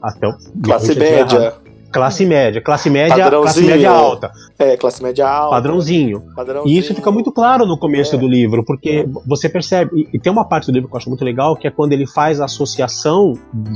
Até 0.03 0.29
o, 0.29 0.33
classe 0.63 0.95
média. 0.95 1.55
Classe 1.91 2.27
média, 2.27 2.61
classe 2.61 2.91
média, 2.91 3.31
classe 3.31 3.63
média 3.63 3.91
alta. 3.91 4.31
É, 4.59 4.77
classe 4.77 5.03
média 5.03 5.27
alta. 5.27 5.57
Padrãozinho. 5.57 6.23
Padrãozinho. 6.37 6.75
E 6.75 6.79
isso 6.79 6.95
fica 6.95 7.11
muito 7.11 7.33
claro 7.33 7.65
no 7.65 7.79
começo 7.79 8.15
é. 8.15 8.19
do 8.19 8.29
livro, 8.29 8.63
porque 8.63 8.91
é. 8.91 9.07
você 9.27 9.49
percebe, 9.49 9.91
e, 9.95 10.17
e, 10.17 10.21
tem 10.21 10.31
uma 10.31 10.45
parte 10.45 10.67
do 10.67 10.75
livro 10.75 10.87
que 10.87 10.95
eu 10.95 10.99
acho 10.99 11.09
muito 11.09 11.25
legal, 11.25 11.57
que 11.57 11.67
é 11.67 11.71
quando 11.71 11.95
ele 11.95 12.07
faz 12.07 12.43
a 12.43 12.45
associação 12.45 13.33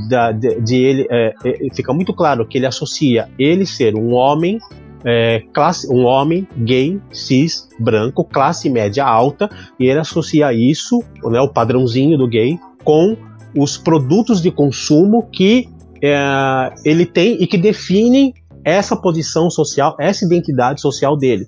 da, 0.07 0.31
de, 0.31 0.61
de 0.61 0.75
ele, 0.75 1.07
é, 1.09 1.33
é, 1.43 1.73
fica 1.73 1.91
muito 1.91 2.13
claro 2.13 2.47
que 2.47 2.59
ele 2.59 2.67
associa 2.67 3.27
ele 3.39 3.65
ser 3.65 3.95
um 3.95 4.13
homem 4.13 4.59
é, 5.03 5.41
classe, 5.51 5.91
um 5.91 6.03
homem 6.03 6.47
gay, 6.55 7.01
cis, 7.11 7.67
branco, 7.79 8.23
classe 8.23 8.69
média 8.69 9.05
alta, 9.05 9.49
e 9.79 9.87
ele 9.87 9.99
associa 9.99 10.53
isso, 10.53 11.03
né, 11.23 11.41
o 11.41 11.49
padrãozinho 11.49 12.15
do 12.15 12.27
gay, 12.27 12.59
com 12.83 13.17
os 13.55 13.77
produtos 13.77 14.41
de 14.41 14.51
consumo 14.51 15.27
que 15.31 15.69
é, 16.03 16.73
ele 16.83 17.05
tem 17.05 17.41
e 17.41 17.47
que 17.47 17.57
definem 17.57 18.33
essa 18.65 18.95
posição 18.95 19.49
social, 19.49 19.95
essa 19.97 20.25
identidade 20.25 20.81
social 20.81 21.15
dele. 21.15 21.47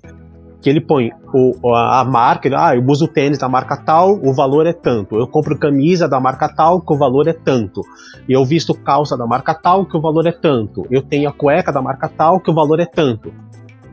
Que 0.62 0.70
ele 0.70 0.80
põe 0.80 1.10
o, 1.32 1.74
a 1.74 2.02
marca, 2.04 2.48
ele, 2.48 2.56
ah, 2.56 2.74
eu 2.74 2.84
uso 2.86 3.06
tênis 3.06 3.38
da 3.38 3.48
marca 3.48 3.76
tal, 3.76 4.18
o 4.22 4.32
valor 4.32 4.66
é 4.66 4.72
tanto. 4.72 5.16
Eu 5.16 5.26
compro 5.26 5.58
camisa 5.58 6.08
da 6.08 6.18
marca 6.18 6.48
tal, 6.48 6.80
que 6.80 6.92
o 6.92 6.96
valor 6.96 7.28
é 7.28 7.34
tanto. 7.34 7.82
Eu 8.26 8.44
visto 8.44 8.74
calça 8.74 9.16
da 9.16 9.26
marca 9.26 9.54
tal, 9.54 9.84
que 9.84 9.96
o 9.96 10.00
valor 10.00 10.26
é 10.26 10.32
tanto. 10.32 10.86
Eu 10.90 11.02
tenho 11.02 11.28
a 11.28 11.32
cueca 11.32 11.70
da 11.70 11.82
marca 11.82 12.08
tal, 12.08 12.40
que 12.40 12.50
o 12.50 12.54
valor 12.54 12.80
é 12.80 12.86
tanto. 12.86 13.32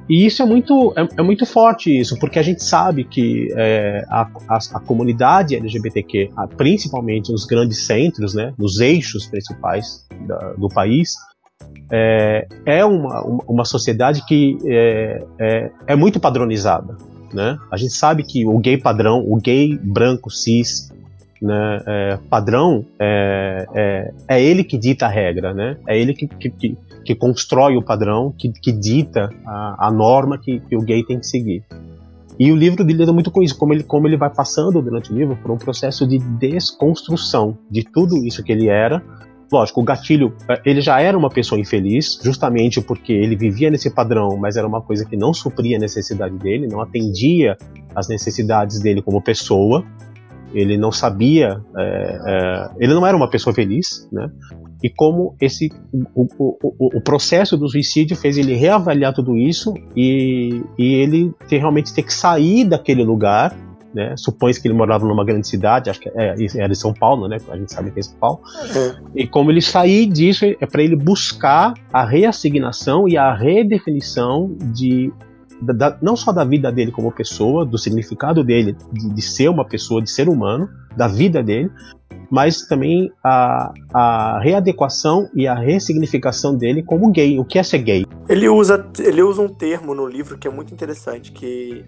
E 0.09 0.25
isso 0.25 0.41
é 0.41 0.45
muito, 0.45 0.93
é, 0.97 1.07
é, 1.17 1.23
muito 1.23 1.45
forte 1.45 1.97
isso, 1.97 2.17
porque 2.19 2.37
a 2.37 2.43
gente 2.43 2.63
sabe 2.63 3.05
que 3.05 3.47
é, 3.55 4.03
a, 4.09 4.27
a, 4.49 4.57
a, 4.73 4.79
comunidade 4.81 5.55
LGBTQ, 5.55 6.29
principalmente 6.57 7.31
nos 7.31 7.45
grandes 7.45 7.85
centros, 7.85 8.33
né, 8.33 8.53
nos 8.57 8.79
eixos 8.79 9.25
principais 9.27 10.05
da, 10.27 10.53
do 10.53 10.67
país, 10.67 11.15
é, 11.91 12.47
é 12.65 12.85
uma, 12.85 13.21
uma 13.47 13.65
sociedade 13.65 14.25
que 14.25 14.57
é, 14.65 15.23
é, 15.39 15.71
é, 15.87 15.95
muito 15.95 16.19
padronizada. 16.19 16.97
Né? 17.33 17.57
A 17.71 17.77
gente 17.77 17.93
sabe 17.93 18.23
que 18.23 18.45
o 18.45 18.57
gay 18.59 18.77
padrão, 18.77 19.23
o 19.25 19.37
gay 19.37 19.77
branco 19.81 20.29
cis, 20.29 20.91
né, 21.41 21.81
é, 21.85 22.19
padrão, 22.29 22.85
é, 22.99 23.65
é, 23.73 24.13
é, 24.27 24.43
ele 24.43 24.63
que 24.63 24.77
dita 24.77 25.05
a 25.05 25.09
regra, 25.09 25.53
né? 25.53 25.77
é 25.87 25.97
ele 25.97 26.13
que, 26.13 26.27
que, 26.27 26.49
que 26.49 26.77
constrói 27.13 27.75
o 27.75 27.81
padrão, 27.81 28.33
que, 28.37 28.49
que 28.49 28.71
dita 28.71 29.29
a, 29.45 29.87
a 29.87 29.91
norma 29.91 30.37
que, 30.37 30.59
que, 30.61 30.75
o 30.77 30.81
gay 30.81 31.03
tem 31.03 31.19
que 31.19 31.27
seguir. 31.27 31.63
E 32.39 32.51
o 32.51 32.55
livro 32.55 32.83
lida 32.83 33.11
muito 33.11 33.29
com 33.29 33.43
isso, 33.43 33.57
como 33.57 33.73
ele, 33.73 33.83
como 33.83 34.07
ele 34.07 34.17
vai 34.17 34.29
passando 34.29 34.81
durante 34.81 35.11
o 35.11 35.15
livro 35.15 35.35
por 35.35 35.51
um 35.51 35.57
processo 35.57 36.07
de 36.07 36.17
desconstrução 36.17 37.57
de 37.69 37.83
tudo 37.83 38.17
isso 38.25 38.43
que 38.43 38.51
ele 38.51 38.67
era. 38.67 39.03
Lógico, 39.51 39.81
o 39.81 39.83
gatilho, 39.83 40.33
eh, 40.49 40.61
ele 40.65 40.81
já 40.81 40.99
era 40.99 41.15
uma 41.15 41.29
pessoa 41.29 41.59
infeliz, 41.59 42.19
justamente 42.23 42.81
porque 42.81 43.13
ele 43.13 43.35
vivia 43.35 43.69
nesse 43.69 43.93
padrão, 43.93 44.35
mas 44.35 44.55
era 44.55 44.67
uma 44.67 44.81
coisa 44.81 45.05
que 45.05 45.15
não 45.15 45.31
supria 45.31 45.77
a 45.77 45.79
necessidade 45.79 46.35
dele, 46.39 46.67
não 46.67 46.81
atendia 46.81 47.55
às 47.93 48.07
necessidades 48.07 48.79
dele 48.79 49.01
como 49.01 49.21
pessoa 49.21 49.85
ele 50.53 50.77
não 50.77 50.91
sabia, 50.91 51.61
é, 51.77 52.19
é, 52.27 52.69
ele 52.79 52.93
não 52.93 53.05
era 53.05 53.15
uma 53.15 53.29
pessoa 53.29 53.53
feliz, 53.53 54.07
né? 54.11 54.29
E 54.83 54.89
como 54.89 55.35
esse 55.39 55.71
o, 56.13 56.27
o, 56.37 56.57
o, 56.61 56.97
o, 56.97 57.01
processo 57.01 57.55
do 57.55 57.69
suicídio 57.69 58.17
fez 58.17 58.37
ele 58.37 58.53
reavaliar 58.53 59.13
tudo 59.13 59.37
isso 59.37 59.73
e, 59.95 60.61
e 60.77 60.95
ele 60.95 61.31
ter, 61.47 61.59
realmente 61.59 61.93
ter 61.93 62.03
que 62.03 62.13
sair 62.13 62.65
daquele 62.65 63.01
lugar, 63.01 63.55
né? 63.93 64.13
Supõe 64.17 64.51
que 64.53 64.67
ele 64.67 64.73
morava 64.73 65.07
numa 65.07 65.23
grande 65.23 65.47
cidade, 65.47 65.89
acho 65.89 66.01
que 66.01 66.09
é, 66.09 66.35
era 66.57 66.67
de 66.67 66.77
São 66.77 66.93
Paulo, 66.93 67.29
né? 67.29 67.37
A 67.49 67.55
gente 67.55 67.71
sabe 67.71 67.91
que 67.91 67.99
é 67.99 68.03
São 68.03 68.17
Paulo. 68.17 68.41
Uhum. 68.43 69.09
E 69.15 69.25
como 69.25 69.51
ele 69.51 69.61
sair 69.61 70.05
disso 70.05 70.43
é 70.45 70.65
para 70.65 70.83
ele 70.83 70.97
buscar 70.97 71.73
a 71.93 72.03
reassignação 72.03 73.07
e 73.07 73.17
a 73.17 73.33
redefinição 73.33 74.53
de 74.73 75.13
da, 75.65 75.97
não 76.01 76.15
só 76.15 76.31
da 76.31 76.43
vida 76.43 76.71
dele 76.71 76.91
como 76.91 77.11
pessoa, 77.11 77.65
do 77.65 77.77
significado 77.77 78.43
dele 78.43 78.75
de, 78.91 79.13
de, 79.13 79.21
ser 79.21 79.49
uma 79.49 79.65
pessoa, 79.65 80.01
de 80.01 80.09
ser 80.09 80.27
humano, 80.27 80.67
da 80.95 81.07
vida 81.07 81.43
dele, 81.43 81.69
mas 82.29 82.67
também 82.67 83.11
a, 83.23 83.71
a 83.93 84.39
readequação 84.41 85.29
e 85.35 85.47
a 85.47 85.53
ressignificação 85.53 86.55
dele 86.55 86.81
como 86.83 87.11
gay. 87.11 87.39
O 87.39 87.45
que 87.45 87.59
é 87.59 87.63
ser 87.63 87.79
gay? 87.79 88.05
Ele 88.27 88.49
usa, 88.49 88.85
ele 88.99 89.21
usa 89.21 89.41
um 89.41 89.49
termo 89.49 89.93
no 89.93 90.07
livro 90.07 90.37
que 90.37 90.47
é 90.47 90.51
muito 90.51 90.73
interessante, 90.73 91.31
que 91.31 91.85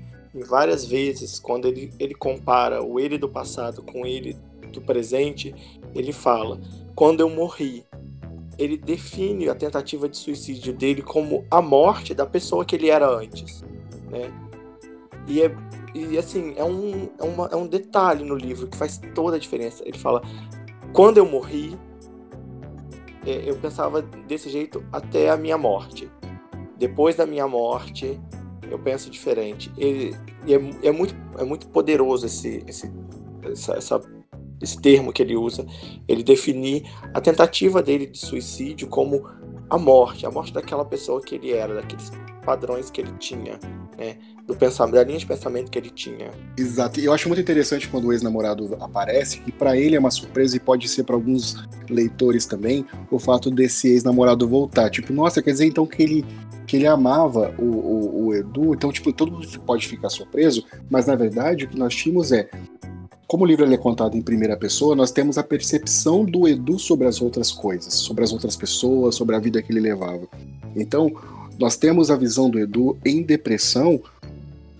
várias 0.47 0.85
vezes, 0.85 1.39
quando 1.39 1.67
ele, 1.67 1.91
ele 1.99 2.13
compara 2.13 2.83
o 2.83 2.99
ele 2.99 3.17
do 3.17 3.29
passado 3.29 3.81
com 3.81 4.05
ele 4.05 4.37
do 4.71 4.81
presente, 4.81 5.55
ele 5.93 6.11
fala: 6.11 6.59
quando 6.93 7.21
eu 7.21 7.29
morri, 7.29 7.83
ele 8.57 8.77
define 8.77 9.49
a 9.49 9.55
tentativa 9.55 10.07
de 10.07 10.17
suicídio 10.17 10.73
dele 10.73 11.01
como 11.01 11.45
a 11.49 11.61
morte 11.61 12.13
da 12.13 12.25
pessoa 12.25 12.63
que 12.63 12.75
ele 12.75 12.89
era 12.89 13.07
antes, 13.07 13.63
né? 14.17 14.31
E 15.27 15.41
é 15.41 15.55
e 15.93 16.17
assim 16.17 16.53
é 16.57 16.63
um 16.63 17.09
é, 17.19 17.23
uma, 17.23 17.49
é 17.51 17.55
um 17.55 17.67
detalhe 17.67 18.23
no 18.23 18.35
livro 18.35 18.67
que 18.67 18.77
faz 18.77 18.99
toda 19.13 19.37
a 19.37 19.39
diferença. 19.39 19.83
Ele 19.85 19.97
fala: 19.97 20.21
quando 20.93 21.17
eu 21.17 21.25
morri, 21.25 21.77
é, 23.25 23.49
eu 23.49 23.55
pensava 23.55 24.01
desse 24.01 24.49
jeito 24.49 24.83
até 24.91 25.29
a 25.29 25.37
minha 25.37 25.57
morte. 25.57 26.09
Depois 26.77 27.15
da 27.15 27.25
minha 27.25 27.47
morte, 27.47 28.19
eu 28.69 28.77
penso 28.77 29.09
diferente. 29.09 29.71
E, 29.77 30.13
e 30.45 30.53
é, 30.53 30.59
é, 30.83 30.91
muito 30.91 31.15
é 31.37 31.43
muito 31.43 31.67
poderoso 31.67 32.25
esse, 32.25 32.63
esse 32.67 32.91
essa, 33.43 33.73
essa 33.73 34.01
esse 34.61 34.81
termo 34.81 35.11
que 35.11 35.21
ele 35.21 35.35
usa, 35.35 35.65
ele 36.07 36.23
definir 36.23 36.83
a 37.13 37.19
tentativa 37.19 37.83
dele 37.83 38.05
de 38.05 38.17
suicídio 38.17 38.87
como 38.87 39.27
a 39.69 39.77
morte, 39.77 40.25
a 40.25 40.31
morte 40.31 40.53
daquela 40.53 40.85
pessoa 40.85 41.21
que 41.21 41.35
ele 41.35 41.51
era, 41.51 41.73
daqueles 41.73 42.11
padrões 42.45 42.89
que 42.89 43.01
ele 43.01 43.11
tinha, 43.17 43.59
né? 43.97 44.17
Do 44.45 44.55
pensamento, 44.55 44.93
da 44.93 45.03
linha 45.03 45.17
de 45.17 45.25
pensamento 45.25 45.71
que 45.71 45.79
ele 45.79 45.89
tinha. 45.89 46.29
Exato. 46.55 46.99
E 46.99 47.05
eu 47.05 47.13
acho 47.13 47.27
muito 47.27 47.41
interessante 47.41 47.87
quando 47.87 48.05
o 48.05 48.13
ex-namorado 48.13 48.77
aparece, 48.79 49.39
que 49.39 49.51
para 49.51 49.75
ele 49.75 49.95
é 49.95 49.99
uma 49.99 50.11
surpresa 50.11 50.55
e 50.55 50.59
pode 50.59 50.87
ser 50.87 51.03
para 51.03 51.15
alguns 51.15 51.67
leitores 51.89 52.45
também, 52.45 52.85
o 53.09 53.17
fato 53.17 53.49
desse 53.49 53.87
ex-namorado 53.87 54.47
voltar. 54.47 54.91
Tipo, 54.91 55.11
nossa, 55.11 55.41
quer 55.41 55.51
dizer 55.51 55.65
então 55.65 55.85
que 55.87 56.03
ele 56.03 56.25
que 56.65 56.77
ele 56.77 56.87
amava 56.87 57.53
o, 57.59 57.63
o, 57.63 58.25
o 58.25 58.33
Edu, 58.33 58.73
então, 58.73 58.91
tipo, 58.91 59.13
todo 59.13 59.31
mundo 59.31 59.47
pode 59.61 59.87
ficar 59.87 60.09
surpreso, 60.09 60.65
mas 60.89 61.05
na 61.05 61.15
verdade 61.15 61.65
o 61.65 61.67
que 61.67 61.77
nós 61.77 61.93
tínhamos 61.95 62.31
é 62.31 62.49
como 63.27 63.43
o 63.43 63.47
livro 63.47 63.71
é 63.71 63.77
contado 63.77 64.15
em 64.15 64.21
primeira 64.21 64.55
pessoa, 64.55 64.95
nós 64.95 65.11
temos 65.11 65.37
a 65.37 65.43
percepção 65.43 66.23
do 66.23 66.47
Edu 66.47 66.77
sobre 66.77 67.07
as 67.07 67.21
outras 67.21 67.51
coisas, 67.51 67.93
sobre 67.93 68.23
as 68.23 68.31
outras 68.31 68.55
pessoas, 68.55 69.15
sobre 69.15 69.35
a 69.35 69.39
vida 69.39 69.61
que 69.61 69.71
ele 69.71 69.79
levava. 69.79 70.27
Então, 70.75 71.11
nós 71.57 71.75
temos 71.75 72.11
a 72.11 72.15
visão 72.15 72.49
do 72.49 72.59
Edu 72.59 72.97
em 73.03 73.23
depressão, 73.23 73.99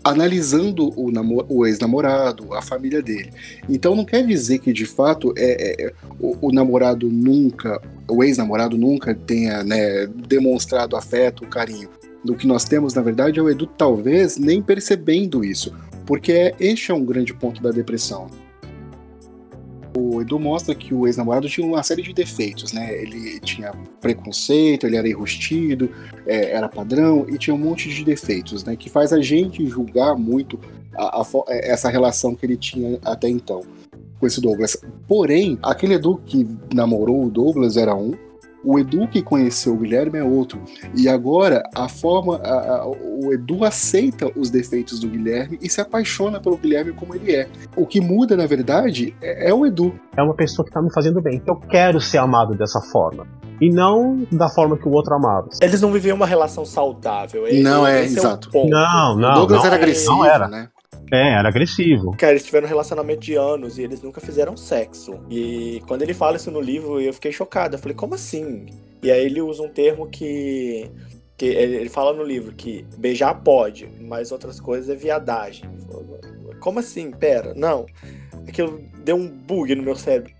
analisando 0.04 0.90
o, 0.96 1.12
o 1.50 1.66
ex-namorado, 1.66 2.54
a 2.54 2.62
família 2.62 3.02
dele. 3.02 3.32
Então, 3.68 3.96
não 3.96 4.06
quer 4.06 4.24
dizer 4.24 4.60
que 4.60 4.72
de 4.72 4.86
fato 4.86 5.34
é, 5.36 5.84
é, 5.84 5.88
é 5.88 5.94
o, 6.20 6.50
o, 6.50 6.52
namorado 6.52 7.10
nunca, 7.10 7.82
o 8.08 8.24
ex-namorado 8.24 8.78
nunca 8.78 9.16
tenha 9.16 9.64
né, 9.64 10.06
demonstrado 10.06 10.96
afeto, 10.96 11.48
carinho. 11.48 11.90
O 12.28 12.36
que 12.36 12.46
nós 12.46 12.66
temos, 12.66 12.94
na 12.94 13.02
verdade, 13.02 13.40
é 13.40 13.42
o 13.42 13.50
Edu 13.50 13.66
talvez 13.66 14.38
nem 14.38 14.62
percebendo 14.62 15.44
isso. 15.44 15.74
Porque 16.06 16.54
este 16.60 16.92
é 16.92 16.94
um 16.94 17.04
grande 17.04 17.34
ponto 17.34 17.62
da 17.62 17.72
depressão. 17.72 18.28
O 19.98 20.22
Edu 20.22 20.38
mostra 20.38 20.76
que 20.76 20.94
o 20.94 21.08
ex-namorado 21.08 21.48
tinha 21.48 21.66
uma 21.66 21.82
série 21.82 22.02
de 22.02 22.14
defeitos, 22.14 22.74
né? 22.74 22.94
Ele 23.02 23.40
tinha 23.40 23.72
preconceito, 24.02 24.86
ele 24.86 24.98
era 24.98 25.08
enrustido, 25.08 25.90
é, 26.28 26.52
era 26.52 26.68
padrão 26.68 27.26
e 27.30 27.38
tinha 27.38 27.54
um 27.54 27.58
monte 27.58 27.88
de 27.88 28.04
defeitos, 28.04 28.66
né? 28.66 28.76
Que 28.76 28.90
faz 28.90 29.14
a 29.14 29.22
gente 29.22 29.66
julgar 29.66 30.16
muito 30.18 30.60
a, 30.94 31.22
a, 31.22 31.26
é, 31.48 31.72
essa 31.72 31.90
relação 31.90 32.36
que 32.36 32.46
ele 32.46 32.58
tinha 32.58 33.00
até 33.06 33.30
então 33.30 33.62
com 34.20 34.28
esse 34.28 34.42
Douglas. 34.42 34.78
Porém, 35.08 35.58
aquele 35.64 35.94
Edu 35.94 36.22
que 36.26 36.46
namorou 36.74 37.26
o 37.26 37.30
Douglas 37.30 37.78
era 37.78 37.96
um, 37.96 38.14
o 38.66 38.80
Edu 38.80 39.08
que 39.08 39.22
conheceu 39.22 39.74
o 39.74 39.78
Guilherme 39.78 40.18
é 40.18 40.24
outro. 40.24 40.60
E 40.96 41.08
agora 41.08 41.64
a 41.74 41.88
forma. 41.88 42.38
A, 42.38 42.78
a, 42.78 42.88
o 42.88 43.32
Edu 43.32 43.64
aceita 43.64 44.32
os 44.36 44.50
defeitos 44.50 45.00
do 45.00 45.08
Guilherme 45.08 45.58
e 45.62 45.70
se 45.70 45.80
apaixona 45.80 46.40
pelo 46.40 46.58
Guilherme 46.58 46.92
como 46.94 47.16
ele 47.16 47.34
é. 47.34 47.48
O 47.76 47.86
que 47.86 48.02
muda, 48.02 48.36
na 48.36 48.46
verdade, 48.46 49.16
é, 49.22 49.50
é 49.50 49.54
o 49.54 49.66
Edu. 49.66 49.94
É 50.18 50.22
uma 50.22 50.34
pessoa 50.34 50.66
que 50.66 50.72
tá 50.72 50.82
me 50.82 50.92
fazendo 50.92 51.22
bem. 51.22 51.42
Eu 51.46 51.56
quero 51.56 52.02
ser 52.02 52.18
amado 52.18 52.56
dessa 52.56 52.82
forma. 52.82 53.28
E 53.62 53.70
não 53.70 54.26
da 54.32 54.50
forma 54.50 54.78
que 54.78 54.88
o 54.88 54.92
outro 54.92 55.14
amava. 55.16 55.48
Eles 55.62 55.82
não 55.82 55.92
viviam 55.92 56.16
uma 56.16 56.26
relação 56.26 56.66
saudável. 56.66 57.48
Ele, 57.48 57.62
não 57.62 57.88
é, 57.88 58.04
exato. 58.04 58.50
É 58.54 58.68
não, 58.68 59.16
não. 59.16 59.32
O 59.32 59.36
Douglas 59.36 59.60
não, 59.60 59.66
era 59.68 59.76
agressivo, 59.76 60.12
não 60.12 60.26
era. 60.26 60.48
né? 60.48 60.70
É, 61.12 61.34
era 61.34 61.48
agressivo. 61.48 62.16
Cara, 62.18 62.34
eles 62.34 62.44
tiveram 62.44 62.66
um 62.66 62.70
relacionamento 62.70 63.22
de 63.22 63.36
anos 63.36 63.78
e 63.78 63.84
eles 63.84 64.02
nunca 64.02 64.20
fizeram 64.20 64.58
sexo. 64.58 65.20
E 65.30 65.82
quando 65.88 66.02
ele 66.02 66.14
fala 66.14 66.38
isso 66.38 66.50
no 66.52 66.60
livro, 66.60 67.00
eu 67.00 67.14
fiquei 67.14 67.32
chocado. 67.32 67.76
Eu 67.76 67.80
falei, 67.80 67.96
como 67.96 68.16
assim? 68.16 68.66
E 69.04 69.12
aí 69.12 69.26
ele 69.26 69.42
usa 69.42 69.62
um 69.62 69.70
termo 69.70 70.08
que. 70.08 70.90
que 71.38 71.46
ele 71.46 71.90
fala 71.90 72.14
no 72.14 72.24
livro 72.24 72.54
que 72.54 72.86
beijar 72.98 73.36
pode, 73.36 73.88
mas 74.02 74.32
outras 74.32 74.60
coisas 74.60 74.90
é 74.90 74.96
viadagem. 74.96 75.70
Como 76.60 76.80
assim? 76.80 77.12
Pera, 77.12 77.54
não. 77.54 77.86
Aquilo 78.48 78.82
deu 79.04 79.16
um 79.16 79.28
bug 79.28 79.76
no 79.76 79.84
meu 79.84 79.96
cérebro. 79.96 80.34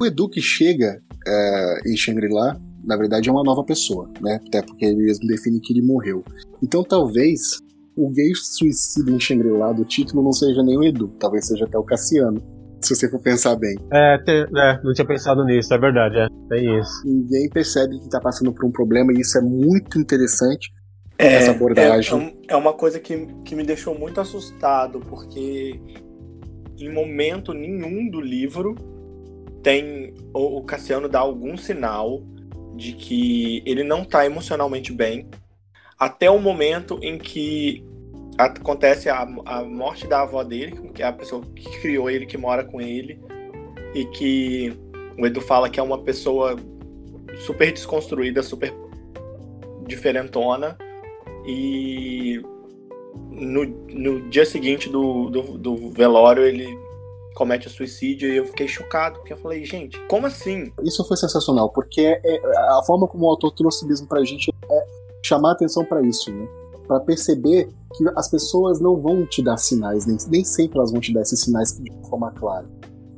O 0.00 0.06
Edu 0.06 0.30
que 0.30 0.40
chega 0.40 1.02
é, 1.26 1.80
em 1.86 1.96
Shangri-La 1.96 2.58
na 2.84 2.96
verdade 2.96 3.28
é 3.28 3.32
uma 3.32 3.44
nova 3.44 3.64
pessoa, 3.64 4.10
né? 4.20 4.40
Até 4.46 4.62
porque 4.62 4.84
ele 4.84 5.02
mesmo 5.02 5.26
define 5.26 5.60
que 5.60 5.72
ele 5.72 5.82
morreu. 5.82 6.24
Então 6.62 6.82
talvez 6.82 7.58
o 7.96 8.10
gay 8.10 8.32
suicida 8.34 9.10
em 9.10 9.20
Shangri-La 9.20 9.72
do 9.72 9.84
título 9.84 10.22
não 10.22 10.32
seja 10.32 10.62
nem 10.62 10.76
o 10.76 10.84
Edu, 10.84 11.08
talvez 11.18 11.46
seja 11.46 11.64
até 11.64 11.78
o 11.78 11.84
Cassiano. 11.84 12.40
Se 12.82 12.96
você 12.96 13.10
for 13.10 13.20
pensar 13.20 13.56
bem. 13.56 13.76
É, 13.92 14.16
te, 14.18 14.30
é, 14.30 14.80
não 14.82 14.94
tinha 14.94 15.06
pensado 15.06 15.44
nisso, 15.44 15.72
é 15.74 15.78
verdade, 15.78 16.16
é, 16.16 16.26
tem 16.48 16.80
isso. 16.80 17.02
Ninguém 17.04 17.48
percebe 17.50 17.98
que 18.00 18.08
tá 18.08 18.20
passando 18.20 18.52
por 18.52 18.64
um 18.64 18.72
problema 18.72 19.12
e 19.12 19.20
isso 19.20 19.36
é 19.36 19.42
muito 19.42 19.98
interessante. 19.98 20.72
É, 21.18 21.34
essa 21.34 21.50
abordagem. 21.50 22.34
É, 22.48 22.54
é 22.54 22.56
uma 22.56 22.72
coisa 22.72 22.98
que, 22.98 23.26
que 23.44 23.54
me 23.54 23.62
deixou 23.62 23.98
muito 23.98 24.18
assustado, 24.18 25.00
porque 25.00 25.78
em 26.78 26.90
momento 26.90 27.52
nenhum 27.52 28.10
do 28.10 28.20
livro 28.20 28.74
tem 29.62 30.14
o, 30.32 30.58
o 30.58 30.64
Cassiano 30.64 31.06
dá 31.06 31.18
algum 31.18 31.58
sinal 31.58 32.22
de 32.80 32.94
que 32.94 33.62
ele 33.66 33.84
não 33.84 34.02
está 34.02 34.24
emocionalmente 34.24 34.90
bem 34.90 35.28
até 35.98 36.30
o 36.30 36.38
momento 36.38 36.98
em 37.02 37.18
que 37.18 37.84
acontece 38.38 39.10
a, 39.10 39.20
a 39.44 39.62
morte 39.62 40.06
da 40.06 40.22
avó 40.22 40.42
dele, 40.42 40.88
que 40.94 41.02
é 41.02 41.06
a 41.06 41.12
pessoa 41.12 41.42
que 41.54 41.78
criou 41.82 42.08
ele, 42.08 42.24
que 42.24 42.38
mora 42.38 42.64
com 42.64 42.80
ele, 42.80 43.20
e 43.94 44.06
que 44.06 44.72
o 45.18 45.26
Edu 45.26 45.42
fala 45.42 45.68
que 45.68 45.78
é 45.78 45.82
uma 45.82 45.98
pessoa 45.98 46.56
super 47.44 47.70
desconstruída, 47.70 48.42
super 48.42 48.72
diferentona, 49.86 50.78
e 51.44 52.40
no, 53.30 53.66
no 53.66 54.30
dia 54.30 54.46
seguinte 54.46 54.88
do, 54.88 55.28
do, 55.28 55.58
do 55.58 55.90
velório 55.90 56.44
ele 56.44 56.66
comete 57.34 57.66
o 57.66 57.70
suicídio 57.70 58.28
e 58.28 58.36
eu 58.36 58.46
fiquei 58.46 58.68
chocado, 58.68 59.18
porque 59.18 59.32
eu 59.32 59.38
falei, 59.38 59.64
gente, 59.64 59.98
como 60.06 60.26
assim? 60.26 60.72
Isso 60.82 61.04
foi 61.06 61.16
sensacional, 61.16 61.70
porque 61.70 62.20
é, 62.24 62.40
a 62.78 62.82
forma 62.86 63.06
como 63.06 63.26
o 63.26 63.28
autor 63.28 63.52
trouxe 63.52 63.86
mesmo 63.86 64.06
pra 64.06 64.24
gente 64.24 64.52
é 64.70 64.86
chamar 65.24 65.52
atenção 65.52 65.84
para 65.84 66.02
isso, 66.02 66.30
né? 66.32 66.48
Para 66.86 67.00
perceber 67.00 67.68
que 67.94 68.04
as 68.16 68.28
pessoas 68.28 68.80
não 68.80 68.96
vão 68.96 69.24
te 69.26 69.42
dar 69.42 69.56
sinais, 69.56 70.06
nem, 70.06 70.16
nem 70.28 70.44
sempre 70.44 70.78
elas 70.78 70.90
vão 70.90 71.00
te 71.00 71.12
dar 71.12 71.22
esses 71.22 71.40
sinais 71.40 71.78
de 71.78 71.90
forma 72.08 72.30
clara. 72.32 72.66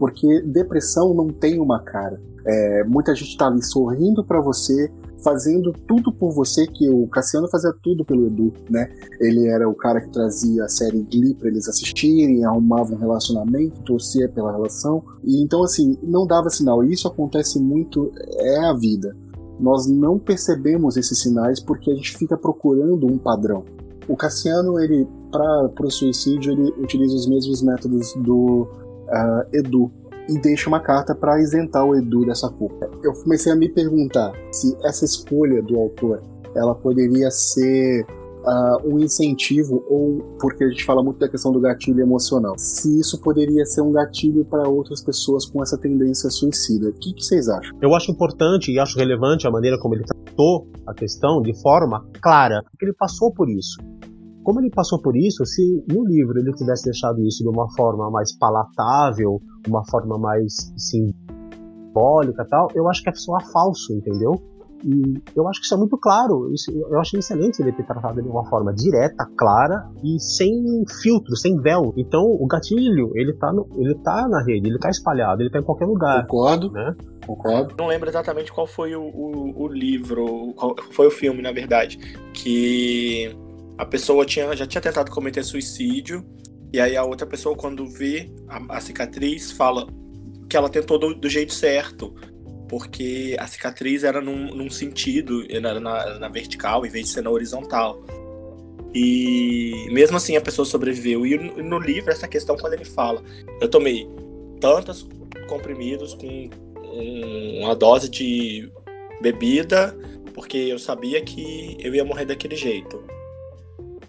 Porque 0.02 0.42
depressão 0.42 1.14
não 1.14 1.28
tem 1.28 1.60
uma 1.60 1.78
cara. 1.78 2.20
É, 2.44 2.82
muita 2.82 3.14
gente 3.14 3.36
tá 3.36 3.46
ali 3.46 3.62
sorrindo 3.62 4.24
para 4.24 4.40
você, 4.40 4.90
fazendo 5.22 5.72
tudo 5.86 6.12
por 6.12 6.32
você, 6.32 6.66
que 6.66 6.90
o 6.90 7.06
Cassiano 7.06 7.48
fazia 7.48 7.72
tudo 7.80 8.04
pelo 8.04 8.26
Edu, 8.26 8.52
né? 8.68 8.90
Ele 9.20 9.46
era 9.46 9.68
o 9.68 9.74
cara 9.76 10.00
que 10.00 10.10
trazia 10.10 10.64
a 10.64 10.68
série 10.68 11.04
Glee 11.04 11.34
pra 11.34 11.46
eles 11.46 11.68
assistirem, 11.68 12.44
arrumava 12.44 12.92
um 12.92 12.98
relacionamento, 12.98 13.80
torcia 13.82 14.28
pela 14.28 14.50
relação. 14.50 15.04
E 15.22 15.40
então, 15.40 15.62
assim, 15.62 15.96
não 16.02 16.26
dava 16.26 16.50
sinal. 16.50 16.82
E 16.82 16.92
isso 16.92 17.06
acontece 17.06 17.60
muito, 17.60 18.10
é 18.40 18.58
a 18.58 18.72
vida. 18.72 19.16
Nós 19.60 19.86
não 19.86 20.18
percebemos 20.18 20.96
esses 20.96 21.16
sinais 21.16 21.60
porque 21.60 21.92
a 21.92 21.94
gente 21.94 22.18
fica 22.18 22.36
procurando 22.36 23.06
um 23.06 23.18
padrão. 23.18 23.62
O 24.08 24.16
Cassiano, 24.16 24.80
ele, 24.80 25.06
para 25.30 25.86
o 25.86 25.90
suicídio, 25.92 26.50
ele 26.50 26.72
utiliza 26.82 27.14
os 27.14 27.28
mesmos 27.28 27.62
métodos 27.62 28.12
do 28.16 28.81
uh, 29.12 29.56
Edu, 29.56 29.92
e 30.28 30.38
deixa 30.40 30.68
uma 30.68 30.80
carta 30.80 31.14
para 31.14 31.40
isentar 31.40 31.84
o 31.84 31.94
Edu 31.96 32.24
dessa 32.24 32.48
culpa. 32.48 32.88
Eu 33.02 33.12
comecei 33.12 33.52
a 33.52 33.56
me 33.56 33.68
perguntar 33.68 34.32
se 34.52 34.76
essa 34.84 35.04
escolha 35.04 35.62
do 35.62 35.78
autor 35.78 36.22
ela 36.54 36.74
poderia 36.74 37.30
ser 37.30 38.06
uh, 38.42 38.88
um 38.88 38.98
incentivo 38.98 39.84
ou 39.88 40.36
porque 40.40 40.64
a 40.64 40.68
gente 40.68 40.84
fala 40.84 41.02
muito 41.02 41.18
da 41.18 41.28
questão 41.28 41.52
do 41.52 41.60
gatilho 41.60 42.00
emocional. 42.00 42.54
Se 42.58 43.00
isso 43.00 43.20
poderia 43.20 43.64
ser 43.64 43.80
um 43.80 43.92
gatilho 43.92 44.44
para 44.44 44.68
outras 44.68 45.02
pessoas 45.02 45.44
com 45.46 45.62
essa 45.62 45.78
tendência 45.78 46.30
suicida. 46.30 46.88
O 46.88 46.92
que, 46.92 47.14
que 47.14 47.24
vocês 47.24 47.48
acham? 47.48 47.76
Eu 47.80 47.94
acho 47.94 48.10
importante 48.10 48.70
e 48.70 48.78
acho 48.78 48.98
relevante 48.98 49.46
a 49.46 49.50
maneira 49.50 49.78
como 49.78 49.94
ele 49.94 50.04
tratou 50.04 50.68
a 50.86 50.94
questão 50.94 51.40
de 51.40 51.58
forma 51.60 52.06
clara, 52.20 52.62
porque 52.70 52.84
ele 52.84 52.94
passou 52.94 53.32
por 53.32 53.48
isso. 53.48 53.76
Como 54.42 54.60
ele 54.60 54.70
passou 54.70 55.00
por 55.00 55.16
isso, 55.16 55.44
se 55.44 55.84
no 55.88 56.04
livro 56.04 56.38
ele 56.38 56.52
tivesse 56.52 56.84
deixado 56.84 57.22
isso 57.22 57.42
de 57.42 57.48
uma 57.48 57.70
forma 57.74 58.10
mais 58.10 58.36
palatável, 58.36 59.40
uma 59.68 59.84
forma 59.88 60.18
mais 60.18 60.72
simbólica 60.76 62.44
tal, 62.48 62.68
eu 62.74 62.88
acho 62.88 63.02
que 63.02 63.10
é 63.10 63.14
só 63.14 63.38
falso, 63.52 63.92
entendeu? 63.92 64.40
E 64.84 65.22
eu 65.36 65.48
acho 65.48 65.60
que 65.60 65.66
isso 65.66 65.74
é 65.74 65.76
muito 65.76 65.96
claro. 65.96 66.52
Isso, 66.52 66.70
eu 66.72 66.98
acho 66.98 67.16
excelente 67.16 67.62
ele 67.62 67.72
ter 67.72 67.84
tratado 67.84 68.20
de 68.20 68.28
uma 68.28 68.44
forma 68.48 68.72
direta, 68.74 69.24
clara 69.36 69.88
e 70.02 70.18
sem 70.18 70.84
filtro, 71.00 71.36
sem 71.36 71.56
véu. 71.60 71.94
Então 71.96 72.22
o 72.22 72.46
gatilho, 72.46 73.12
ele 73.14 73.32
tá, 73.34 73.52
no, 73.52 73.68
ele 73.76 73.94
tá 74.02 74.28
na 74.28 74.42
rede, 74.42 74.68
ele 74.68 74.78
tá 74.78 74.90
espalhado, 74.90 75.40
ele 75.40 75.50
tá 75.50 75.60
em 75.60 75.62
qualquer 75.62 75.86
lugar. 75.86 76.26
Concordo. 76.26 76.72
Né? 76.72 76.96
Concordo. 77.24 77.74
Não 77.78 77.86
lembro 77.86 78.08
exatamente 78.08 78.52
qual 78.52 78.66
foi 78.66 78.96
o, 78.96 79.02
o, 79.02 79.62
o 79.62 79.68
livro, 79.68 80.52
qual 80.56 80.74
foi 80.90 81.06
o 81.06 81.10
filme, 81.10 81.42
na 81.42 81.52
verdade, 81.52 81.98
que 82.34 83.36
a 83.78 83.84
pessoa 83.84 84.24
tinha, 84.24 84.54
já 84.54 84.66
tinha 84.66 84.80
tentado 84.80 85.10
cometer 85.10 85.42
suicídio, 85.42 86.24
e 86.72 86.80
aí 86.80 86.96
a 86.96 87.04
outra 87.04 87.26
pessoa, 87.26 87.56
quando 87.56 87.86
vê 87.86 88.30
a, 88.48 88.76
a 88.76 88.80
cicatriz, 88.80 89.52
fala 89.52 89.86
que 90.48 90.56
ela 90.56 90.68
tentou 90.68 90.98
do, 90.98 91.14
do, 91.14 91.28
jeito 91.28 91.52
certo, 91.52 92.14
porque 92.68 93.36
a 93.38 93.46
cicatriz 93.46 94.04
era 94.04 94.20
num, 94.20 94.54
num 94.54 94.70
sentido, 94.70 95.44
era 95.50 95.78
na, 95.78 96.18
na, 96.18 96.28
vertical, 96.28 96.86
em 96.86 96.90
vez 96.90 97.06
de 97.06 97.12
ser 97.12 97.22
na 97.22 97.30
horizontal. 97.30 98.02
E 98.94 99.86
mesmo 99.90 100.16
assim 100.16 100.36
a 100.36 100.40
pessoa 100.40 100.64
sobreviveu. 100.64 101.26
E 101.26 101.38
no, 101.38 101.78
livro, 101.78 102.10
essa 102.10 102.28
questão, 102.28 102.56
quando 102.56 102.74
ele 102.74 102.84
fala, 102.84 103.22
eu 103.60 103.68
tomei 103.68 104.06
tantos 104.60 105.06
comprimidos 105.48 106.14
com 106.14 106.50
uma 107.60 107.74
dose 107.74 108.08
de 108.08 108.70
bebida, 109.20 109.96
porque 110.34 110.56
eu 110.56 110.78
sabia 110.78 111.22
que 111.22 111.76
eu 111.80 111.94
ia 111.94 112.04
morrer 112.04 112.26
daquele 112.26 112.56
jeito 112.56 113.02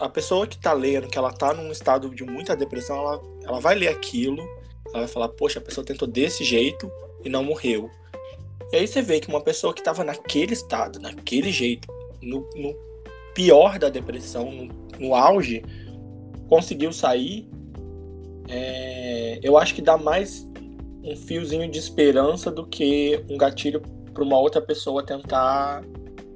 a 0.03 0.09
pessoa 0.09 0.45
que 0.45 0.57
tá 0.57 0.73
lendo, 0.73 1.07
que 1.07 1.17
ela 1.17 1.31
tá 1.31 1.53
num 1.53 1.71
estado 1.71 2.09
de 2.09 2.23
muita 2.23 2.55
depressão, 2.55 2.97
ela, 2.97 3.21
ela 3.43 3.59
vai 3.59 3.73
ler 3.73 3.87
aquilo, 3.87 4.41
ela 4.87 4.99
vai 4.99 5.07
falar, 5.07 5.29
poxa, 5.29 5.59
a 5.59 5.61
pessoa 5.61 5.85
tentou 5.85 6.07
desse 6.07 6.43
jeito 6.43 6.91
e 7.23 7.29
não 7.29 7.43
morreu. 7.43 7.89
E 8.71 8.75
aí 8.75 8.87
você 8.87 9.01
vê 9.01 9.21
que 9.21 9.29
uma 9.29 9.39
pessoa 9.39 9.73
que 9.73 9.81
tava 9.81 10.03
naquele 10.03 10.53
estado, 10.53 10.99
naquele 10.99 11.51
jeito, 11.51 11.87
no, 12.21 12.41
no 12.55 12.75
pior 13.33 13.79
da 13.79 13.89
depressão, 13.89 14.51
no, 14.51 14.67
no 14.99 15.15
auge, 15.15 15.63
conseguiu 16.49 16.91
sair, 16.91 17.47
é, 18.49 19.39
eu 19.41 19.57
acho 19.57 19.73
que 19.73 19.81
dá 19.81 19.97
mais 19.97 20.45
um 21.01 21.15
fiozinho 21.15 21.69
de 21.69 21.79
esperança 21.79 22.51
do 22.51 22.65
que 22.65 23.23
um 23.29 23.37
gatilho 23.37 23.81
para 24.13 24.23
uma 24.23 24.37
outra 24.37 24.61
pessoa 24.61 25.05
tentar 25.05 25.81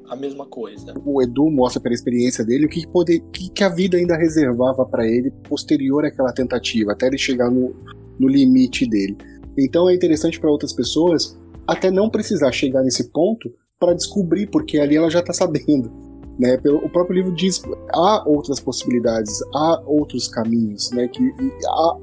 a 0.09 0.15
mesma 0.15 0.45
coisa. 0.45 0.93
O 1.05 1.21
Edu 1.21 1.49
mostra 1.49 1.81
pela 1.81 1.93
experiência 1.93 2.43
dele 2.45 2.65
o 2.65 2.69
que, 2.69 2.87
poder, 2.87 3.19
que, 3.31 3.49
que 3.49 3.63
a 3.63 3.69
vida 3.69 3.97
ainda 3.97 4.17
reservava 4.17 4.85
para 4.85 5.05
ele 5.07 5.31
posterior 5.47 6.05
àquela 6.05 6.31
tentativa, 6.31 6.93
até 6.93 7.07
ele 7.07 7.17
chegar 7.17 7.49
no, 7.49 7.75
no 8.19 8.27
limite 8.27 8.87
dele. 8.87 9.17
Então 9.57 9.89
é 9.89 9.95
interessante 9.95 10.39
para 10.39 10.49
outras 10.49 10.73
pessoas 10.73 11.37
até 11.65 11.91
não 11.91 12.09
precisar 12.09 12.51
chegar 12.51 12.81
nesse 12.83 13.09
ponto 13.11 13.51
para 13.79 13.93
descobrir, 13.93 14.47
porque 14.47 14.79
ali 14.79 14.95
ela 14.95 15.09
já 15.09 15.19
está 15.19 15.33
sabendo. 15.33 15.91
Né? 16.39 16.59
O 16.83 16.89
próprio 16.89 17.15
livro 17.15 17.35
diz 17.35 17.61
há 17.91 18.23
outras 18.27 18.59
possibilidades, 18.59 19.41
há 19.53 19.81
outros 19.85 20.27
caminhos, 20.27 20.91
né? 20.91 21.07
que 21.07 21.23
há 21.65 21.97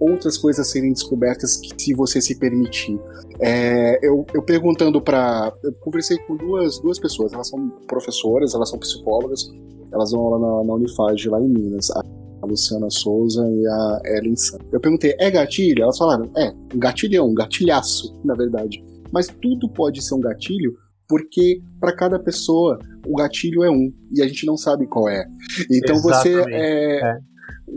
outras 0.00 0.36
coisas 0.36 0.70
serem 0.70 0.92
descobertas 0.92 1.56
que, 1.56 1.82
se 1.82 1.94
você 1.94 2.20
se 2.20 2.38
permitir. 2.38 2.98
É, 3.40 3.98
eu, 4.06 4.26
eu 4.34 4.42
perguntando 4.42 5.00
para. 5.00 5.52
Eu 5.62 5.72
conversei 5.74 6.16
com 6.18 6.36
duas, 6.36 6.78
duas 6.80 6.98
pessoas, 6.98 7.32
elas 7.32 7.48
são 7.48 7.68
professoras, 7.86 8.54
elas 8.54 8.68
são 8.68 8.78
psicólogas, 8.78 9.50
elas 9.92 10.10
vão 10.12 10.28
lá 10.28 10.38
na, 10.38 10.64
na 10.64 10.74
Unifage, 10.74 11.28
lá 11.28 11.40
em 11.40 11.48
Minas. 11.48 11.90
A 11.90 12.46
Luciana 12.46 12.88
Souza 12.88 13.44
e 13.50 13.66
a 13.66 14.00
Ellen 14.16 14.36
San. 14.36 14.58
Eu 14.72 14.80
perguntei, 14.80 15.14
é 15.18 15.28
gatilho? 15.28 15.82
Elas 15.82 15.98
falaram, 15.98 16.30
é, 16.36 16.54
um 16.72 16.78
gatilhão, 16.78 17.28
um 17.28 17.34
gatilhaço, 17.34 18.16
na 18.24 18.34
verdade. 18.34 18.82
Mas 19.12 19.26
tudo 19.26 19.68
pode 19.68 20.00
ser 20.02 20.14
um 20.14 20.20
gatilho 20.20 20.72
porque 21.08 21.60
para 21.80 21.96
cada 21.96 22.18
pessoa 22.18 22.78
o 23.06 23.16
gatilho 23.16 23.64
é 23.64 23.70
um 23.70 23.90
e 24.12 24.22
a 24.22 24.28
gente 24.28 24.44
não 24.44 24.56
sabe 24.56 24.86
qual 24.86 25.08
é. 25.08 25.26
Então 25.70 25.96
Exatamente. 25.96 26.44
você 26.44 26.50
é, 26.52 27.00
é. 27.00 27.18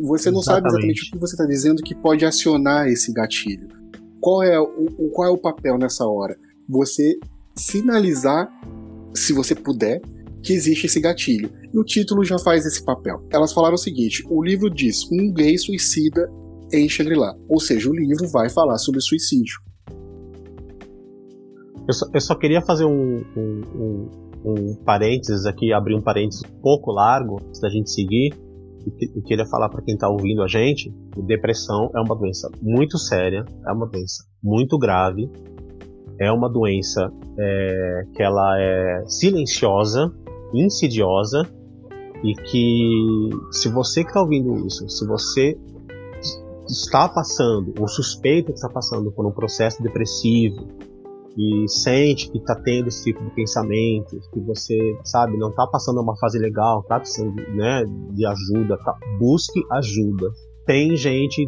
Você 0.02 0.32
não 0.32 0.40
exatamente. 0.40 0.44
sabe 0.44 0.68
exatamente 0.68 1.08
o 1.08 1.12
que 1.12 1.20
você 1.20 1.34
está 1.34 1.46
dizendo 1.46 1.84
que 1.84 1.96
pode 1.96 2.26
acionar 2.26 2.88
esse 2.88 3.14
gatilho. 3.14 3.68
Qual 4.20 4.44
é 4.44 4.60
o, 4.60 5.10
qual 5.14 5.28
é 5.28 5.32
o 5.32 5.38
papel 5.38 5.78
nessa 5.78 6.06
hora? 6.06 6.38
Você 6.70 7.18
sinalizar, 7.56 8.50
se 9.14 9.34
você 9.34 9.56
puder, 9.56 10.02
que 10.44 10.54
existe 10.54 10.86
esse 10.86 11.00
gatilho. 11.00 11.50
E 11.74 11.78
o 11.78 11.84
título 11.84 12.24
já 12.24 12.38
faz 12.40 12.66
esse 12.66 12.84
papel. 12.84 13.24
Elas 13.32 13.54
falaram 13.54 13.76
o 13.76 13.78
seguinte: 13.78 14.24
o 14.30 14.44
livro 14.44 14.70
diz 14.70 15.10
um 15.12 15.32
gay 15.32 15.58
suicida 15.58 16.30
em 16.74 16.88
Shangri-La. 16.88 17.36
Ou 17.48 17.60
seja, 17.60 17.90
o 17.90 17.96
livro 17.96 18.28
vai 18.30 18.50
falar 18.50 18.78
sobre 18.78 19.02
suicídio. 19.02 19.60
Eu 21.88 21.94
só, 21.94 22.06
eu 22.14 22.22
só 22.22 22.36
queria 22.36 22.62
fazer 22.62 22.86
um, 22.86 23.24
um, 23.36 23.62
um, 23.76 24.10
um, 24.46 24.76
parênteses 24.86 25.46
aqui, 25.46 25.74
abrir 25.74 25.96
um 25.96 26.02
parênteses 26.02 26.44
um 26.44 26.62
pouco 26.62 26.92
largo, 26.92 27.42
antes 27.48 27.60
da 27.60 27.70
gente 27.70 27.92
seguir. 27.92 28.34
Eu 29.16 29.22
queria 29.24 29.46
falar 29.46 29.70
para 29.70 29.82
quem 29.82 29.94
está 29.94 30.10
ouvindo 30.10 30.42
a 30.42 30.48
gente: 30.48 30.94
depressão 31.18 31.90
é 31.96 32.00
uma 32.00 32.16
doença 32.16 32.50
muito 32.62 32.98
séria, 32.98 33.46
é 33.68 33.72
uma 33.72 33.88
doença 33.88 34.24
muito 34.44 34.78
grave, 34.78 35.30
é 36.20 36.32
uma 36.32 36.50
doença 36.50 37.12
é, 37.38 38.04
que 38.14 38.24
ela 38.24 38.60
é 38.60 39.04
silenciosa, 39.06 40.12
insidiosa 40.54 41.48
e 42.24 42.34
que 42.34 43.30
se 43.52 43.70
você 43.70 44.04
que 44.04 44.10
está 44.10 44.22
ouvindo 44.22 44.66
isso, 44.66 44.88
se 44.90 45.06
você 45.08 45.58
está 46.68 47.10
passando 47.10 47.74
ou 47.80 47.88
suspeita 47.88 48.52
que 48.52 48.58
está 48.58 48.70
passando 48.70 49.12
por 49.12 49.26
um 49.26 49.32
processo 49.32 49.82
depressivo 49.82 50.68
e 51.38 51.68
sente 51.68 52.30
que 52.30 52.38
está 52.38 52.56
tendo 52.56 52.88
esse 52.88 53.06
tipo 53.06 53.24
de 53.24 53.32
pensamento, 53.32 54.20
que 54.34 54.40
você 54.42 54.78
sabe 55.04 55.38
não 55.38 55.50
está 55.50 55.66
passando 55.66 56.02
uma 56.02 56.18
fase 56.18 56.38
legal, 56.38 56.82
está 56.82 57.00
precisando 57.00 57.36
né, 57.56 57.84
de 58.12 58.26
ajuda, 58.26 58.78
tá, 58.78 58.98
busque 59.20 59.62
ajuda. 59.72 60.30
Tem 60.66 60.96
gente 60.96 61.46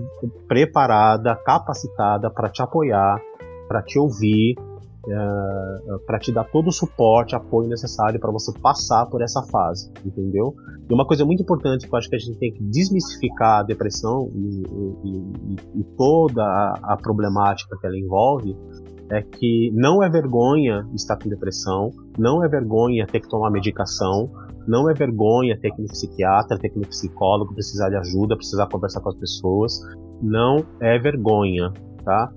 preparada, 0.48 1.36
capacitada 1.36 2.30
para 2.32 2.50
te 2.50 2.62
apoiar, 2.62 3.22
para 3.68 3.82
te 3.84 4.00
ouvir, 4.00 4.56
é, 5.06 5.98
para 6.06 6.18
te 6.18 6.32
dar 6.32 6.46
todo 6.46 6.68
o 6.70 6.72
suporte, 6.72 7.36
apoio 7.36 7.68
necessário 7.68 8.20
para 8.20 8.32
você 8.32 8.52
passar 8.60 9.06
por 9.08 9.22
essa 9.22 9.44
fase, 9.44 9.92
entendeu? 10.04 10.56
E 10.90 10.94
uma 10.94 11.06
coisa 11.06 11.26
muito 11.26 11.44
importante 11.44 11.88
que 11.88 11.94
eu 11.94 12.00
acho 12.00 12.10
que 12.10 12.16
a 12.16 12.20
gente 12.20 12.38
tem 12.38 12.54
que 12.54 12.64
desmistificar 12.64 13.60
a 13.60 13.64
depressão 13.64 14.30
e, 14.34 14.64
e, 15.04 15.18
e, 15.50 15.82
e 15.82 15.84
toda 15.98 16.42
a, 16.42 16.94
a 16.94 16.98
problemática 16.98 17.78
que 17.80 17.86
ela 17.86 17.98
envolve 17.98 18.56
é 19.12 19.22
que 19.22 19.72
não 19.74 20.04
é 20.04 20.10
vergonha 20.10 20.88
estar 20.94 21.18
com 21.18 21.30
depressão, 21.30 21.92
não 22.18 22.44
é 22.44 22.48
vergonha 22.48 23.06
ter 23.06 23.20
que 23.20 23.30
tomar 23.30 23.52
medicação, 23.52 24.30
não 24.68 24.90
é 24.90 24.94
vergonha 24.94 25.58
ter 25.60 25.72
que 25.72 25.82
ir 25.82 25.84
no 25.84 25.90
psiquiatra, 25.90 26.58
ter 26.58 26.70
que 26.70 26.78
ir 26.78 26.82
no 26.82 26.88
psicólogo, 26.88 27.54
precisar 27.54 27.90
de 27.90 27.98
ajuda, 27.98 28.36
precisar 28.36 28.68
conversar 28.68 29.02
com 29.02 29.10
as 29.10 29.16
pessoas. 29.16 29.80
Não 30.22 30.66
é 30.80 30.98
vergonha, 30.98 31.72
tá? 32.04 32.32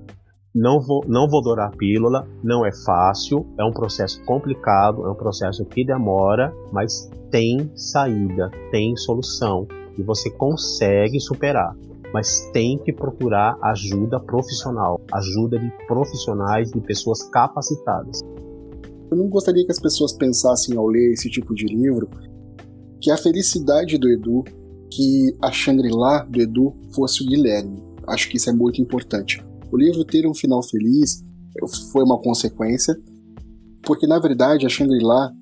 não 0.57 0.81
vou, 0.81 1.05
não 1.07 1.29
vou 1.29 1.43
dourar 1.43 1.69
a 1.69 1.77
pílula, 1.77 2.27
não 2.43 2.65
é 2.65 2.71
fácil, 2.73 3.47
é 3.59 3.65
um 3.65 3.73
processo 3.73 4.25
complicado, 4.25 5.07
é 5.07 5.11
um 5.11 5.15
processo 5.15 5.63
que 5.67 5.85
demora, 5.85 6.51
mas 6.73 7.11
tem 7.31 7.71
saída, 7.77 8.51
tem 8.71 8.97
solução 8.97 9.69
e 9.99 10.03
você 10.03 10.31
consegue 10.31 11.21
superar. 11.21 11.77
Mas 12.13 12.49
tem 12.53 12.79
que 12.79 12.93
procurar 12.93 13.59
ajuda 13.63 14.21
profissional, 14.21 15.01
ajuda 15.13 15.59
de 15.59 15.71
profissionais, 15.87 16.71
de 16.71 16.81
pessoas 16.81 17.23
capacitadas. 17.25 18.21
Eu 19.11 19.17
não 19.17 19.29
gostaria 19.29 19.65
que 19.65 19.73
as 19.73 19.81
pessoas 19.81 20.13
pensassem 20.13 20.77
ao 20.77 20.87
ler 20.87 21.13
esse 21.13 21.31
tipo 21.31 21.55
de 21.55 21.67
livro 21.67 22.09
que 23.01 23.11
a 23.11 23.17
felicidade 23.17 23.99
do 23.99 24.09
Edu, 24.09 24.45
que 24.91 25.37
a 25.43 25.53
Shangri-La 25.53 26.25
do 26.25 26.41
Edu 26.41 26.75
fosse 26.93 27.23
o 27.23 27.27
Guilherme. 27.27 27.83
Acho 28.07 28.29
que 28.29 28.37
isso 28.37 28.49
é 28.49 28.53
muito 28.53 28.81
importante 28.81 29.45
o 29.71 29.77
livro 29.77 30.05
ter 30.05 30.27
um 30.27 30.35
final 30.35 30.63
feliz 30.63 31.25
foi 31.93 32.03
uma 32.03 32.19
consequência, 32.19 32.97
porque 33.83 34.07
na 34.07 34.19
verdade 34.19 34.67
a 34.67 34.69
Shangri-La, 34.69 35.33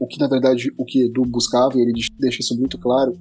o 0.00 0.06
que 0.06 0.18
na 0.18 0.28
verdade 0.28 0.72
o 0.78 0.84
que 0.84 1.04
Edu 1.04 1.22
buscava, 1.22 1.76
e 1.76 1.82
ele 1.82 1.92
deixa 2.18 2.40
isso 2.40 2.56
muito 2.56 2.78
claro, 2.78 3.18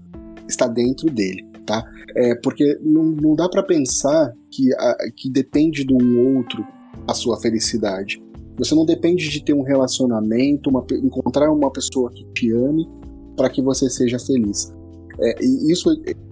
está 0.48 0.68
dentro 0.68 1.10
dele, 1.10 1.46
tá? 1.68 1.84
É, 2.16 2.34
porque 2.36 2.80
não, 2.82 3.04
não 3.04 3.36
dá 3.36 3.48
para 3.48 3.62
pensar 3.62 4.34
que, 4.50 4.74
a, 4.74 4.96
que 5.16 5.30
depende 5.30 5.84
de 5.84 5.94
um 5.94 6.38
outro 6.38 6.66
a 7.06 7.14
sua 7.14 7.40
felicidade. 7.40 8.20
Você 8.58 8.74
não 8.74 8.86
depende 8.86 9.30
de 9.30 9.44
ter 9.44 9.54
um 9.54 9.62
relacionamento, 9.62 10.70
uma, 10.70 10.84
encontrar 11.04 11.52
uma 11.52 11.70
pessoa 11.72 12.10
que 12.12 12.26
te 12.34 12.52
ame 12.52 12.90
para 13.36 13.50
que 13.50 13.62
você 13.62 13.88
seja 13.90 14.18
feliz. 14.18 14.74
É, 15.20 15.44
e 15.44 15.72
isso 15.72 15.90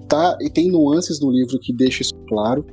tá 0.07 0.37
e 0.41 0.49
tem 0.49 0.71
nuances 0.71 1.19
no 1.19 1.29
livro 1.29 1.59
que 1.59 1.71
deixa 1.71 2.01
isso 2.01 2.15
claro. 2.27 2.65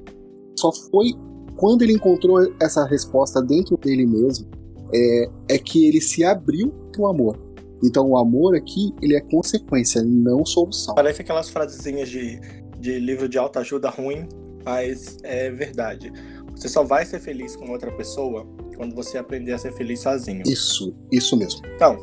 Só 0.58 0.70
foi 0.72 1.12
quando 1.56 1.82
ele 1.82 1.92
encontrou 1.92 2.40
essa 2.60 2.86
resposta 2.86 3.42
dentro 3.42 3.76
dele 3.76 4.06
mesmo, 4.06 4.46
é, 4.94 5.30
é 5.50 5.58
que 5.58 5.86
ele 5.86 6.00
se 6.00 6.24
abriu 6.24 6.72
para 6.92 7.02
o 7.02 7.06
amor. 7.06 7.38
Então 7.82 8.08
o 8.08 8.16
amor 8.16 8.56
aqui, 8.56 8.94
ele 9.02 9.16
é 9.16 9.20
consequência, 9.20 10.02
não 10.02 10.44
solução. 10.44 10.94
Parece 10.94 11.22
aquelas 11.22 11.48
frasezinhas 11.48 12.08
de, 12.08 12.40
de 12.78 12.98
livro 12.98 13.28
de 13.28 13.38
autoajuda 13.38 13.90
ruim, 13.90 14.28
mas 14.64 15.18
é 15.22 15.50
verdade. 15.50 16.12
Você 16.54 16.68
só 16.68 16.84
vai 16.84 17.04
ser 17.04 17.20
feliz 17.20 17.56
com 17.56 17.70
outra 17.70 17.90
pessoa 17.90 18.46
quando 18.76 18.94
você 18.94 19.18
aprender 19.18 19.52
a 19.52 19.58
ser 19.58 19.72
feliz 19.72 20.00
sozinho. 20.00 20.42
Isso, 20.46 20.94
isso 21.10 21.36
mesmo. 21.36 21.62
Então, 21.74 21.98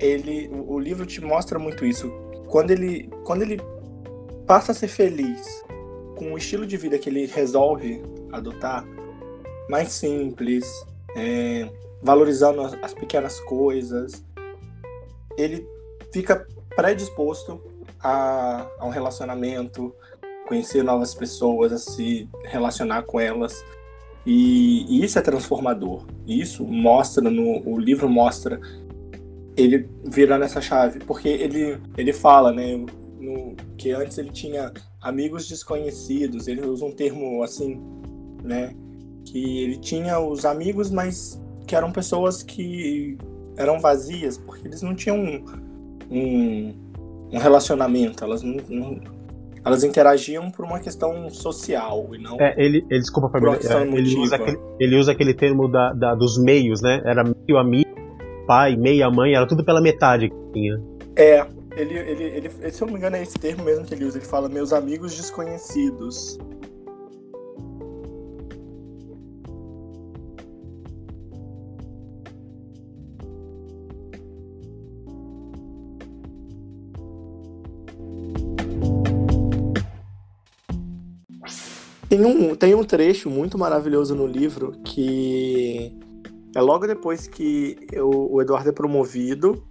ele, 0.00 0.48
o, 0.48 0.74
o 0.74 0.78
livro 0.78 1.04
te 1.06 1.20
mostra 1.20 1.58
muito 1.58 1.84
isso. 1.84 2.10
Quando 2.48 2.70
ele, 2.70 3.10
quando 3.24 3.42
ele 3.42 3.60
passa 4.46 4.72
a 4.72 4.74
ser 4.74 4.88
feliz 4.88 5.64
com 6.16 6.32
o 6.32 6.38
estilo 6.38 6.66
de 6.66 6.76
vida 6.76 6.98
que 6.98 7.08
ele 7.08 7.26
resolve 7.26 8.02
adotar, 8.32 8.84
mais 9.68 9.92
simples, 9.92 10.64
é, 11.16 11.68
valorizando 12.02 12.60
as, 12.62 12.74
as 12.82 12.94
pequenas 12.94 13.38
coisas, 13.40 14.24
ele 15.38 15.66
fica 16.12 16.46
predisposto 16.74 17.62
a, 18.00 18.68
a 18.78 18.86
um 18.86 18.90
relacionamento, 18.90 19.94
conhecer 20.46 20.82
novas 20.82 21.14
pessoas, 21.14 21.72
a 21.72 21.78
se 21.78 22.28
relacionar 22.44 23.02
com 23.02 23.20
elas. 23.20 23.64
E, 24.26 24.84
e, 24.88 25.04
isso 25.04 25.18
é 25.18 25.22
transformador. 25.22 26.04
Isso 26.26 26.66
mostra 26.66 27.30
no 27.30 27.62
o 27.66 27.78
livro 27.78 28.08
mostra 28.08 28.60
ele 29.56 29.88
virando 30.04 30.44
essa 30.44 30.60
chave, 30.60 31.00
porque 31.00 31.28
ele 31.28 31.80
ele 31.96 32.12
fala, 32.12 32.52
né, 32.52 32.76
no, 33.18 33.56
que 33.76 33.90
antes 33.90 34.18
ele 34.18 34.30
tinha 34.30 34.72
amigos 35.00 35.48
desconhecidos, 35.48 36.46
ele 36.46 36.64
usa 36.66 36.84
um 36.84 36.92
termo 36.92 37.42
assim, 37.42 37.80
né? 38.42 38.74
Que 39.24 39.62
ele 39.64 39.76
tinha 39.78 40.18
os 40.20 40.44
amigos, 40.44 40.90
mas 40.90 41.40
que 41.66 41.76
eram 41.76 41.92
pessoas 41.92 42.42
que 42.42 43.18
eram 43.58 43.80
vazias, 43.80 44.38
porque 44.38 44.66
eles 44.66 44.80
não 44.80 44.94
tinham 44.94 45.18
um, 45.18 45.44
um, 46.10 46.74
um 47.32 47.38
relacionamento, 47.38 48.24
elas 48.24 48.42
não, 48.42 48.56
não, 48.68 49.00
elas 49.64 49.84
interagiam 49.84 50.50
por 50.50 50.64
uma 50.64 50.78
questão 50.78 51.28
social 51.28 52.08
e 52.14 52.18
não. 52.18 52.40
É, 52.40 52.54
ele, 52.56 52.86
ele 52.88 53.00
desculpa 53.00 53.30
é, 53.36 53.82
ele, 53.82 54.16
usa 54.16 54.36
aquele, 54.36 54.58
ele 54.80 54.96
usa 54.96 55.12
aquele 55.12 55.34
termo 55.34 55.68
da, 55.68 55.92
da, 55.92 56.14
dos 56.14 56.38
meios, 56.38 56.80
né? 56.80 57.02
Era 57.04 57.24
meio 57.24 57.58
amigo, 57.58 57.90
pai, 58.46 58.76
meia 58.76 59.10
mãe, 59.10 59.34
era 59.34 59.46
tudo 59.46 59.64
pela 59.64 59.80
metade 59.80 60.30
que 60.30 60.52
tinha. 60.52 60.80
É, 61.16 61.46
ele, 61.76 61.94
ele, 61.94 62.24
ele, 62.24 62.70
se 62.70 62.82
eu 62.82 62.86
não 62.86 62.94
me 62.94 62.98
engano, 62.98 63.16
é 63.16 63.22
esse 63.22 63.38
termo 63.38 63.64
mesmo 63.64 63.84
que 63.84 63.94
ele 63.94 64.04
usa. 64.04 64.18
Ele 64.18 64.24
fala 64.24 64.48
meus 64.48 64.72
amigos 64.72 65.14
desconhecidos. 65.16 66.38
Tem 82.08 82.24
um, 82.24 82.54
tem 82.54 82.74
um 82.74 82.84
trecho 82.84 83.28
muito 83.28 83.58
maravilhoso 83.58 84.14
no 84.14 84.26
livro 84.26 84.72
que 84.84 85.92
é 86.54 86.60
logo 86.60 86.86
depois 86.86 87.26
que 87.26 87.76
o, 87.96 88.36
o 88.36 88.42
Eduardo 88.42 88.70
é 88.70 88.72
promovido 88.72 89.62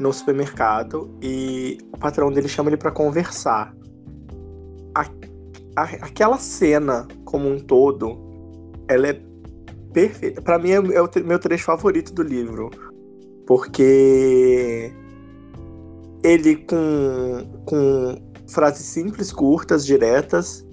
no 0.00 0.12
supermercado 0.12 1.10
e 1.22 1.78
o 1.92 1.98
patrão 1.98 2.32
dele 2.32 2.48
chama 2.48 2.70
ele 2.70 2.76
para 2.78 2.90
conversar. 2.90 3.74
a- 4.94 5.82
aquela 6.02 6.38
cena 6.38 7.06
como 7.24 7.48
um 7.48 7.60
todo, 7.60 8.18
ela 8.88 9.08
é 9.08 9.20
perfeita. 9.92 10.42
Pra 10.42 10.58
mim 10.58 10.70
é, 10.70 10.74
é 10.76 11.02
o 11.02 11.08
meu 11.24 11.38
trecho 11.38 11.64
favorito 11.66 12.12
do 12.12 12.22
livro. 12.22 12.68
Porque 13.46 14.92
ele 16.22 16.56
com, 16.56 17.46
com 17.64 18.16
frases 18.48 18.86
simples, 18.86 19.32
curtas, 19.32 19.84
diretas, 19.84 20.66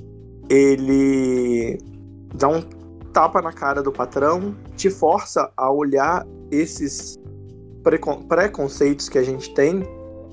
ele 0.50 1.78
dá 2.34 2.48
um 2.48 2.62
tapa 3.14 3.42
na 3.42 3.54
cara 3.54 3.82
do 3.82 3.92
patrão, 3.92 4.56
te 4.76 4.90
força 4.90 5.52
a 5.56 5.72
olhar 5.72 6.26
esses 6.52 7.18
precon- 7.84 8.24
preconceitos 8.24 9.08
que 9.10 9.18
a 9.18 9.24
gente 9.24 9.54
tem 9.54 9.84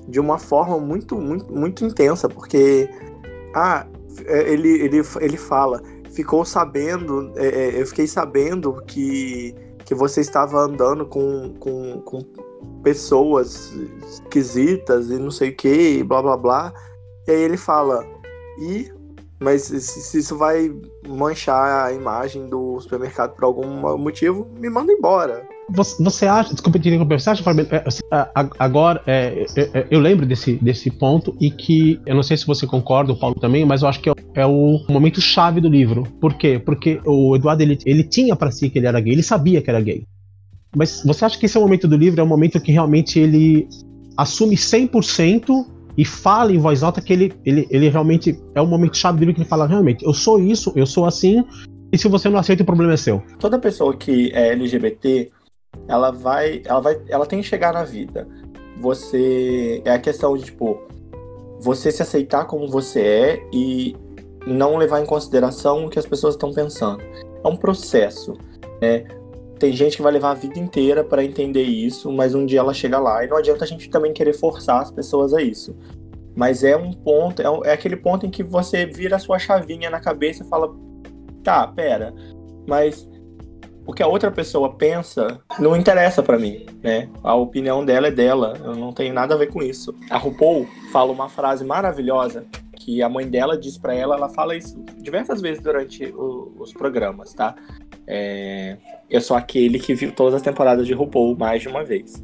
de 0.07 0.19
uma 0.19 0.37
forma 0.37 0.77
muito, 0.77 1.15
muito, 1.15 1.53
muito 1.53 1.85
intensa, 1.85 2.27
porque 2.27 2.89
ah, 3.55 3.85
é, 4.25 4.51
ele, 4.51 4.69
ele, 4.81 5.01
ele 5.21 5.37
fala, 5.37 5.81
ficou 6.11 6.43
sabendo, 6.43 7.31
é, 7.37 7.47
é, 7.47 7.81
eu 7.81 7.87
fiquei 7.87 8.07
sabendo 8.07 8.83
que, 8.85 9.55
que 9.85 9.95
você 9.95 10.21
estava 10.21 10.59
andando 10.59 11.05
com, 11.05 11.53
com, 11.59 12.01
com 12.01 12.19
pessoas 12.83 13.71
esquisitas 14.05 15.09
e 15.09 15.17
não 15.17 15.31
sei 15.31 15.49
o 15.49 15.55
que, 15.55 16.03
blá 16.03 16.21
blá 16.21 16.37
blá. 16.37 16.73
E 17.27 17.31
aí 17.31 17.41
ele 17.41 17.57
fala, 17.57 18.05
e 18.59 18.91
mas 19.39 19.63
se, 19.63 20.17
isso 20.19 20.37
vai 20.37 20.71
manchar 21.07 21.85
a 21.87 21.91
imagem 21.91 22.47
do 22.47 22.79
supermercado 22.79 23.35
por 23.35 23.43
algum 23.43 23.97
motivo, 23.97 24.47
me 24.57 24.69
manda 24.69 24.91
embora. 24.91 25.45
Você, 25.99 26.25
acha, 26.27 26.53
desculpa 26.53 26.77
te 26.77 26.89
interromper, 26.89 27.19
você 27.19 27.29
acha, 27.29 27.43
é, 27.71 27.83
a- 28.11 28.29
a- 28.35 28.49
agora, 28.59 29.01
é, 29.07 29.45
é, 29.55 29.61
é, 29.79 29.87
eu 29.89 29.99
lembro 29.99 30.25
desse, 30.25 30.53
desse 30.55 30.91
ponto 30.91 31.35
e 31.39 31.49
que, 31.49 31.99
eu 32.05 32.15
não 32.15 32.23
sei 32.23 32.35
se 32.37 32.45
você 32.45 32.67
concorda, 32.67 33.11
o 33.13 33.19
Paulo 33.19 33.35
também, 33.39 33.65
mas 33.65 33.81
eu 33.81 33.87
acho 33.87 33.99
que 34.01 34.09
é, 34.09 34.11
o- 34.11 34.15
é 34.35 34.45
o 34.45 34.79
momento 34.89 35.19
chave 35.21 35.59
do 35.61 35.69
livro. 35.69 36.03
Por 36.21 36.33
quê? 36.35 36.61
Porque 36.63 37.01
o 37.05 37.35
Eduardo, 37.35 37.63
ele, 37.63 37.77
ele 37.85 38.03
tinha 38.03 38.35
pra 38.35 38.51
si 38.51 38.69
que 38.69 38.77
ele 38.77 38.87
era 38.87 38.99
gay, 38.99 39.13
ele 39.13 39.23
sabia 39.23 39.61
que 39.61 39.69
era 39.69 39.79
gay. 39.81 40.05
Mas 40.75 41.03
você 41.05 41.25
acha 41.25 41.39
que 41.39 41.45
esse 41.45 41.57
é 41.57 41.59
o 41.59 41.63
momento 41.63 41.87
do 41.87 41.95
livro, 41.95 42.19
é 42.19 42.23
o 42.23 42.27
momento 42.27 42.59
que 42.59 42.71
realmente 42.71 43.19
ele 43.19 43.67
assume 44.17 44.55
100% 44.55 45.65
e 45.97 46.03
fala 46.03 46.51
em 46.51 46.57
voz 46.57 46.81
alta 46.81 47.01
que 47.01 47.13
ele, 47.13 47.33
ele, 47.45 47.67
ele 47.69 47.89
realmente, 47.89 48.39
é 48.55 48.61
o 48.61 48.65
momento 48.65 48.97
chave 48.97 49.17
do 49.17 49.21
livro 49.21 49.35
que 49.35 49.41
ele 49.41 49.49
fala, 49.49 49.67
realmente, 49.67 50.03
eu 50.03 50.13
sou 50.13 50.39
isso, 50.39 50.73
eu 50.75 50.85
sou 50.85 51.05
assim, 51.05 51.43
e 51.91 51.97
se 51.97 52.07
você 52.07 52.27
não 52.29 52.39
aceita, 52.39 52.63
o 52.63 52.65
problema 52.65 52.93
é 52.93 52.97
seu. 52.97 53.21
Toda 53.39 53.59
pessoa 53.59 53.95
que 53.95 54.31
é 54.33 54.49
LGBT, 54.53 55.31
ela 55.87 56.09
vai, 56.09 56.63
ela 56.65 56.79
vai, 56.79 56.99
ela 57.07 57.25
tem 57.25 57.39
que 57.39 57.47
chegar 57.47 57.71
na 57.71 57.83
vida. 57.83 58.27
Você 58.81 59.81
é 59.85 59.91
a 59.91 59.99
questão 59.99 60.35
de 60.35 60.45
tipo 60.45 60.81
você 61.61 61.91
se 61.91 62.01
aceitar 62.01 62.45
como 62.45 62.67
você 62.67 62.99
é 62.99 63.49
e 63.53 63.95
não 64.45 64.75
levar 64.75 65.01
em 65.01 65.05
consideração 65.05 65.85
o 65.85 65.89
que 65.89 65.99
as 65.99 66.05
pessoas 66.05 66.33
estão 66.33 66.51
pensando. 66.51 67.01
É 67.43 67.47
um 67.47 67.55
processo, 67.55 68.33
né? 68.81 69.05
Tem 69.63 69.71
gente 69.71 69.95
que 69.95 70.03
vai 70.03 70.11
levar 70.11 70.31
a 70.31 70.33
vida 70.33 70.59
inteira 70.59 71.05
para 71.05 71.23
entender 71.23 71.63
isso, 71.63 72.11
mas 72.11 72.35
um 72.35 72.45
dia 72.45 72.59
ela 72.59 72.73
chega 72.73 72.99
lá 72.99 73.23
e 73.23 73.29
não 73.29 73.37
adianta 73.37 73.63
a 73.63 73.67
gente 73.67 73.89
também 73.89 74.11
querer 74.11 74.33
forçar 74.33 74.81
as 74.81 74.91
pessoas 74.91 75.33
a 75.33 75.41
isso. 75.41 75.73
Mas 76.35 76.65
é 76.65 76.75
um 76.75 76.91
ponto, 76.91 77.41
é, 77.41 77.69
é 77.69 77.71
aquele 77.71 77.95
ponto 77.95 78.25
em 78.25 78.29
que 78.29 78.43
você 78.43 78.85
vira 78.85 79.15
a 79.15 79.19
sua 79.19 79.39
chavinha 79.39 79.89
na 79.89 80.01
cabeça 80.01 80.43
e 80.43 80.47
fala: 80.49 80.69
tá, 81.41 81.65
pera, 81.65 82.13
mas 82.67 83.09
o 83.87 83.93
que 83.93 84.03
a 84.03 84.07
outra 84.07 84.29
pessoa 84.29 84.73
pensa 84.75 85.39
não 85.57 85.77
interessa 85.77 86.21
pra 86.21 86.37
mim, 86.37 86.65
né? 86.83 87.09
A 87.23 87.33
opinião 87.33 87.85
dela 87.85 88.09
é 88.09 88.11
dela, 88.11 88.55
eu 88.65 88.75
não 88.75 88.91
tenho 88.91 89.13
nada 89.13 89.33
a 89.33 89.37
ver 89.37 89.47
com 89.47 89.63
isso. 89.63 89.95
A 90.09 90.17
RuPaul 90.17 90.67
fala 90.91 91.09
uma 91.13 91.29
frase 91.29 91.63
maravilhosa 91.63 92.45
que 92.75 93.01
a 93.01 93.07
mãe 93.07 93.25
dela 93.29 93.57
diz 93.57 93.77
pra 93.77 93.95
ela, 93.95 94.17
ela 94.17 94.27
fala 94.27 94.57
isso 94.57 94.77
diversas 94.97 95.39
vezes 95.39 95.63
durante 95.63 96.05
o- 96.07 96.51
os 96.59 96.73
programas, 96.73 97.33
tá? 97.33 97.55
É, 98.07 98.77
eu 99.09 99.21
sou 99.21 99.37
aquele 99.37 99.79
que 99.79 99.93
viu 99.93 100.11
todas 100.11 100.33
as 100.33 100.41
temporadas 100.41 100.85
de 100.85 100.93
RuPaul 100.93 101.37
mais 101.37 101.61
de 101.61 101.67
uma 101.67 101.83
vez. 101.83 102.23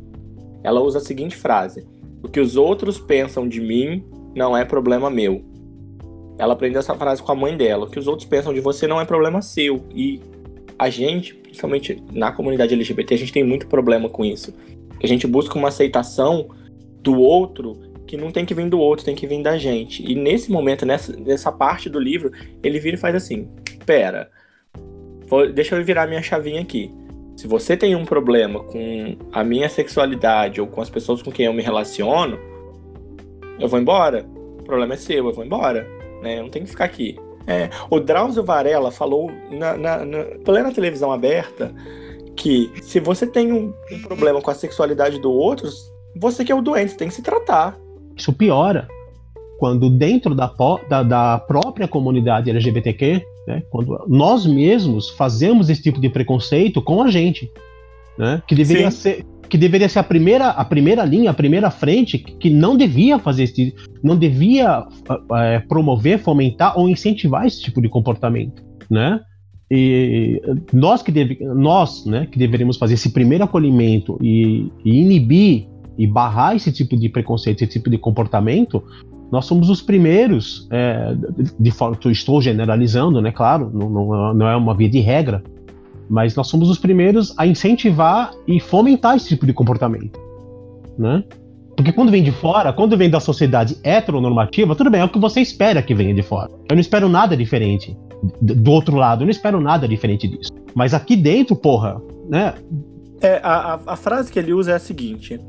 Ela 0.63 0.81
usa 0.81 0.97
a 0.99 1.01
seguinte 1.01 1.35
frase: 1.35 1.87
O 2.23 2.27
que 2.27 2.39
os 2.39 2.55
outros 2.55 2.99
pensam 2.99 3.47
de 3.47 3.61
mim 3.61 4.03
não 4.35 4.55
é 4.55 4.65
problema 4.65 5.09
meu. 5.09 5.43
Ela 6.37 6.53
aprendeu 6.53 6.79
essa 6.79 6.95
frase 6.95 7.21
com 7.21 7.31
a 7.31 7.35
mãe 7.35 7.55
dela. 7.55 7.85
O 7.85 7.89
que 7.89 7.99
os 7.99 8.07
outros 8.07 8.27
pensam 8.27 8.53
de 8.53 8.61
você 8.61 8.87
não 8.87 8.99
é 8.99 9.05
problema 9.05 9.41
seu. 9.41 9.85
E 9.93 10.21
a 10.77 10.89
gente, 10.89 11.33
principalmente 11.33 12.01
na 12.13 12.31
comunidade 12.31 12.73
LGBT, 12.73 13.13
a 13.13 13.17
gente 13.17 13.33
tem 13.33 13.43
muito 13.43 13.67
problema 13.67 14.09
com 14.09 14.23
isso. 14.23 14.53
A 15.03 15.07
gente 15.07 15.27
busca 15.27 15.57
uma 15.57 15.67
aceitação 15.67 16.49
do 17.01 17.19
outro 17.19 17.77
que 18.07 18.17
não 18.17 18.31
tem 18.31 18.45
que 18.45 18.53
vir 18.53 18.69
do 18.69 18.79
outro, 18.79 19.05
tem 19.05 19.15
que 19.15 19.27
vir 19.27 19.43
da 19.43 19.57
gente. 19.57 20.03
E 20.03 20.15
nesse 20.15 20.51
momento, 20.51 20.85
nessa, 20.85 21.15
nessa 21.15 21.51
parte 21.51 21.89
do 21.89 21.99
livro, 21.99 22.31
ele 22.63 22.79
vira 22.79 22.95
e 22.95 22.99
faz 22.99 23.13
assim: 23.13 23.49
pera, 23.85 24.31
vou- 25.29 25.51
deixa 25.51 25.75
eu 25.75 25.83
virar 25.83 26.07
minha 26.07 26.21
chavinha 26.21 26.61
aqui. 26.61 26.91
Se 27.37 27.47
você 27.47 27.77
tem 27.77 27.95
um 27.95 28.03
problema 28.05 28.61
com 28.63 29.15
a 29.31 29.43
minha 29.43 29.69
sexualidade 29.69 30.59
ou 30.59 30.67
com 30.67 30.81
as 30.81 30.89
pessoas 30.89 31.21
com 31.21 31.31
quem 31.31 31.45
eu 31.45 31.53
me 31.53 31.61
relaciono, 31.61 32.37
eu 33.59 33.67
vou 33.67 33.79
embora. 33.79 34.25
O 34.59 34.63
problema 34.63 34.93
é 34.93 34.97
seu, 34.97 35.27
eu 35.27 35.33
vou 35.33 35.43
embora. 35.45 35.87
Né? 36.21 36.37
Eu 36.39 36.43
não 36.43 36.49
tenho 36.49 36.65
que 36.65 36.71
ficar 36.71 36.85
aqui. 36.85 37.17
É, 37.47 37.69
o 37.89 37.99
Drauzio 37.99 38.43
Varela 38.43 38.91
falou 38.91 39.31
na, 39.51 39.75
na, 39.77 40.05
na 40.05 40.23
plena 40.43 40.71
televisão 40.71 41.11
aberta 41.11 41.73
que 42.35 42.69
se 42.81 42.99
você 42.99 43.25
tem 43.25 43.51
um, 43.51 43.73
um 43.91 44.01
problema 44.01 44.41
com 44.41 44.51
a 44.51 44.53
sexualidade 44.53 45.19
do 45.19 45.31
outro, 45.31 45.67
você 46.15 46.43
que 46.45 46.51
é 46.51 46.55
o 46.55 46.61
doente, 46.61 46.95
tem 46.95 47.07
que 47.07 47.13
se 47.13 47.21
tratar. 47.23 47.77
Isso 48.15 48.31
piora 48.33 48.87
quando 49.57 49.89
dentro 49.89 50.33
da, 50.35 50.53
da- 50.87 51.03
da 51.03 51.37
própria 51.39 51.87
comunidade 51.87 52.49
LGBTQ, 52.49 53.21
né, 53.49 53.63
quando 53.71 54.05
nós 54.07 54.45
mesmos 54.45 55.09
fazemos 55.09 55.69
esse 55.69 55.81
tipo 55.81 55.99
de 55.99 56.07
preconceito 56.07 56.81
com 56.81 57.01
a 57.01 57.09
gente, 57.09 57.49
né, 58.17 58.41
que 58.47 58.53
deveria 58.53 58.91
Sim. 58.91 58.97
ser 58.97 59.25
que 59.49 59.57
deveria 59.57 59.89
ser 59.89 59.97
a 59.97 60.03
primeira, 60.03 60.49
a 60.49 60.63
primeira 60.63 61.03
linha, 61.03 61.31
a 61.31 61.33
primeira 61.33 61.71
frente, 61.71 62.19
que 62.19 62.51
não 62.51 62.77
devia 62.77 63.17
fazer 63.17 63.45
esse, 63.45 63.73
não 64.03 64.15
devia 64.15 64.85
eh, 65.37 65.63
promover, 65.67 66.19
fomentar 66.19 66.77
ou 66.77 66.87
incentivar 66.87 67.47
esse 67.47 67.59
tipo 67.59 67.81
de 67.81 67.89
comportamento, 67.89 68.63
né? 68.87 69.19
E 69.71 70.39
nós 70.71 71.01
que 71.01 71.11
deve, 71.11 71.39
nós, 71.43 72.05
né, 72.05 72.27
que 72.31 72.37
deveríamos 72.37 72.77
fazer 72.77 72.93
esse 72.93 73.11
primeiro 73.11 73.43
acolhimento 73.43 74.19
e, 74.21 74.71
e 74.85 74.99
inibir 75.01 75.67
e 75.97 76.05
barrar 76.05 76.55
esse 76.55 76.71
tipo 76.71 76.95
de 76.95 77.09
preconceito, 77.09 77.63
esse 77.63 77.73
tipo 77.73 77.89
de 77.89 77.97
comportamento, 77.97 78.83
nós 79.31 79.45
somos 79.45 79.69
os 79.69 79.81
primeiros, 79.81 80.67
é, 80.71 81.15
de, 81.59 81.71
forma, 81.71 81.97
estou 82.11 82.41
generalizando, 82.41 83.21
né, 83.21 83.31
claro, 83.31 83.69
não, 83.73 83.89
não, 83.89 84.33
não 84.33 84.47
é 84.47 84.55
uma 84.55 84.75
via 84.75 84.89
de 84.89 84.99
regra, 84.99 85.43
mas 86.09 86.35
nós 86.35 86.47
somos 86.47 86.69
os 86.69 86.79
primeiros 86.79 87.33
a 87.37 87.45
incentivar 87.45 88.31
e 88.47 88.59
fomentar 88.59 89.15
esse 89.15 89.29
tipo 89.29 89.45
de 89.45 89.53
comportamento, 89.53 90.19
né? 90.97 91.23
Porque 91.75 91.93
quando 91.93 92.11
vem 92.11 92.21
de 92.21 92.31
fora, 92.31 92.73
quando 92.73 92.97
vem 92.97 93.09
da 93.09 93.21
sociedade 93.21 93.77
heteronormativa, 93.83 94.75
tudo 94.75 94.89
bem, 94.89 94.99
é 94.99 95.05
o 95.05 95.07
que 95.07 95.17
você 95.17 95.39
espera 95.39 95.81
que 95.81 95.95
venha 95.95 96.13
de 96.13 96.21
fora. 96.21 96.49
Eu 96.69 96.75
não 96.75 96.81
espero 96.81 97.07
nada 97.07 97.37
diferente 97.37 97.95
do 98.41 98.71
outro 98.71 98.97
lado, 98.97 99.21
eu 99.21 99.25
não 99.27 99.31
espero 99.31 99.61
nada 99.61 99.87
diferente 99.87 100.27
disso. 100.27 100.51
Mas 100.75 100.93
aqui 100.93 101.15
dentro, 101.15 101.55
porra, 101.55 102.01
né? 102.27 102.55
É, 103.21 103.39
a, 103.41 103.75
a, 103.75 103.79
a 103.93 103.95
frase 103.95 104.29
que 104.29 104.37
ele 104.37 104.51
usa 104.51 104.71
é 104.71 104.75
a 104.75 104.79
seguinte: 104.79 105.39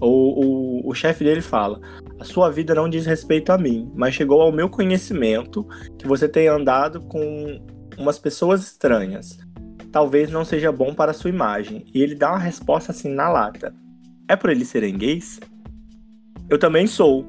o, 0.00 0.84
o, 0.86 0.90
o 0.90 0.94
chefe 0.94 1.24
dele 1.24 1.40
fala. 1.40 1.80
A 2.20 2.24
sua 2.24 2.50
vida 2.50 2.74
não 2.74 2.86
diz 2.86 3.06
respeito 3.06 3.50
a 3.50 3.56
mim, 3.56 3.90
mas 3.94 4.14
chegou 4.14 4.42
ao 4.42 4.52
meu 4.52 4.68
conhecimento 4.68 5.66
que 5.98 6.06
você 6.06 6.28
tem 6.28 6.48
andado 6.48 7.00
com 7.00 7.58
umas 7.96 8.18
pessoas 8.18 8.62
estranhas. 8.62 9.38
Talvez 9.90 10.30
não 10.30 10.44
seja 10.44 10.70
bom 10.70 10.92
para 10.92 11.12
a 11.12 11.14
sua 11.14 11.30
imagem. 11.30 11.86
E 11.94 12.02
ele 12.02 12.14
dá 12.14 12.30
uma 12.30 12.38
resposta 12.38 12.92
assim 12.92 13.08
na 13.08 13.30
lata. 13.30 13.74
É 14.28 14.36
por 14.36 14.50
eles 14.50 14.68
serem 14.68 14.98
gays? 14.98 15.40
Eu 16.50 16.58
também 16.58 16.86
sou. 16.86 17.26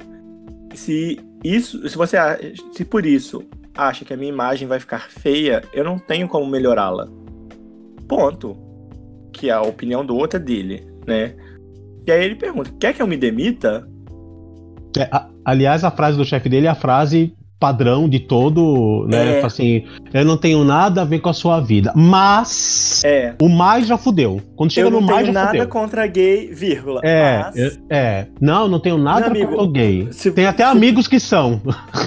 Se 0.75 1.17
isso, 1.41 1.87
se 1.87 1.95
você 1.95 2.17
se 2.73 2.83
por 2.83 3.05
isso 3.05 3.43
acha 3.75 4.03
que 4.03 4.13
a 4.13 4.17
minha 4.17 4.31
imagem 4.31 4.67
vai 4.67 4.79
ficar 4.79 5.09
feia, 5.09 5.63
eu 5.73 5.85
não 5.85 5.97
tenho 5.97 6.27
como 6.27 6.45
melhorá-la. 6.45 7.07
Ponto. 8.09 8.57
Que 9.31 9.49
a 9.49 9.61
opinião 9.61 10.05
do 10.05 10.17
outro 10.17 10.37
é 10.37 10.43
dele, 10.43 10.85
né? 11.07 11.33
E 12.05 12.11
aí 12.11 12.25
ele 12.25 12.35
pergunta: 12.35 12.73
quer 12.77 12.93
que 12.93 13.01
eu 13.01 13.07
me 13.07 13.15
demita? 13.15 13.89
É, 14.97 15.07
a- 15.11 15.27
aliás, 15.45 15.83
a 15.83 15.91
frase 15.91 16.17
do 16.17 16.25
chefe 16.25 16.49
dele 16.49 16.67
é 16.67 16.69
a 16.69 16.75
frase 16.75 17.33
padrão 17.59 18.09
de 18.09 18.19
todo, 18.19 19.05
né? 19.07 19.39
É. 19.39 19.45
Assim, 19.45 19.85
eu 20.11 20.25
não 20.25 20.35
tenho 20.35 20.63
nada 20.63 21.01
a 21.03 21.05
ver 21.05 21.19
com 21.19 21.29
a 21.29 21.33
sua 21.33 21.59
vida, 21.59 21.93
mas 21.95 23.03
É. 23.05 23.35
o 23.39 23.47
mais 23.47 23.85
já 23.85 23.97
fudeu. 23.99 24.41
Quando 24.55 24.71
chega 24.71 24.87
eu 24.87 24.91
não 24.91 24.99
no 24.99 25.05
mais 25.05 25.19
tenho 25.21 25.27
já 25.33 25.39
nada 25.39 25.51
fudeu. 25.51 25.67
contra 25.67 26.07
gay, 26.07 26.47
vírgula. 26.51 27.01
É, 27.03 27.37
mas, 27.43 27.55
é, 27.57 27.71
é. 27.91 28.27
Não, 28.41 28.67
não 28.67 28.79
tenho 28.79 28.97
nada 28.97 29.21
Meu 29.21 29.29
amigo, 29.29 29.49
contra 29.51 29.63
o 29.63 29.67
gay. 29.71 30.07
se- 30.11 30.31
Tem 30.31 30.47
até 30.47 30.63
se- 30.65 30.71
amigos 30.71 31.07
que 31.07 31.19
são. 31.19 31.61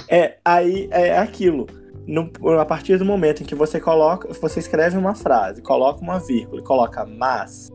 é, 0.08 0.38
aí 0.44 0.88
é 0.90 1.18
aquilo. 1.18 1.66
No- 2.06 2.30
a 2.60 2.64
partir 2.66 2.98
do 2.98 3.04
momento 3.04 3.42
em 3.42 3.46
que 3.46 3.54
você 3.54 3.78
coloca, 3.80 4.28
você 4.42 4.58
escreve 4.58 4.98
uma 4.98 5.14
frase, 5.14 5.62
coloca 5.62 6.02
uma 6.02 6.18
vírgula 6.18 6.60
e 6.60 6.64
coloca 6.64 7.06
mas, 7.06 7.70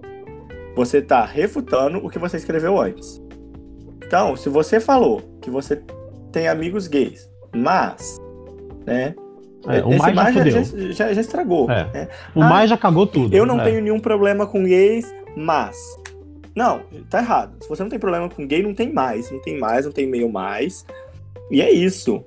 você 0.75 1.01
tá 1.01 1.23
refutando 1.25 1.97
o 2.05 2.09
que 2.09 2.19
você 2.19 2.35
escreveu 2.37 2.79
antes. 2.79 3.21
Então, 4.09 4.35
se 4.35 4.49
você 4.49 4.79
falou 4.79 5.21
que 5.39 5.51
você 5.51 5.83
tem 6.31 6.47
amigos 6.47 6.87
gays, 6.87 7.29
mas, 7.55 8.17
né, 8.83 9.13
É, 9.67 9.83
o 9.85 9.89
mais 9.99 10.15
já 10.15 10.23
mais 10.23 10.35
já, 10.35 10.43
já, 10.49 10.91
já- 10.91 11.13
já 11.13 11.21
estragou. 11.21 11.69
É. 11.69 11.83
né? 11.93 12.07
O 12.33 12.41
Ah, 12.41 12.49
mais 12.49 12.69
já 12.71 12.75
cagou 12.75 13.05
tudo. 13.05 13.35
Eu 13.37 13.45
não 13.45 13.61
é. 13.61 13.65
tenho 13.65 13.83
nenhum 13.83 13.99
problema 13.99 14.47
com 14.47 14.63
gays, 14.63 15.13
mas. 15.37 15.77
Não, 16.55 16.81
tá 17.07 17.19
errado. 17.19 17.53
Se 17.61 17.69
você 17.69 17.83
não 17.83 17.89
tem 17.91 17.99
problema 17.99 18.27
com 18.27 18.47
gay, 18.47 18.63
não 18.63 18.73
tem 18.73 18.91
mais. 18.91 19.29
Não 19.29 19.39
tem 19.43 19.59
mais, 19.59 19.85
não 19.85 19.91
tem 19.91 20.07
meio 20.07 20.27
mais. 20.27 20.83
E 21.51 21.61
é 21.61 21.69
isso. 21.71 22.23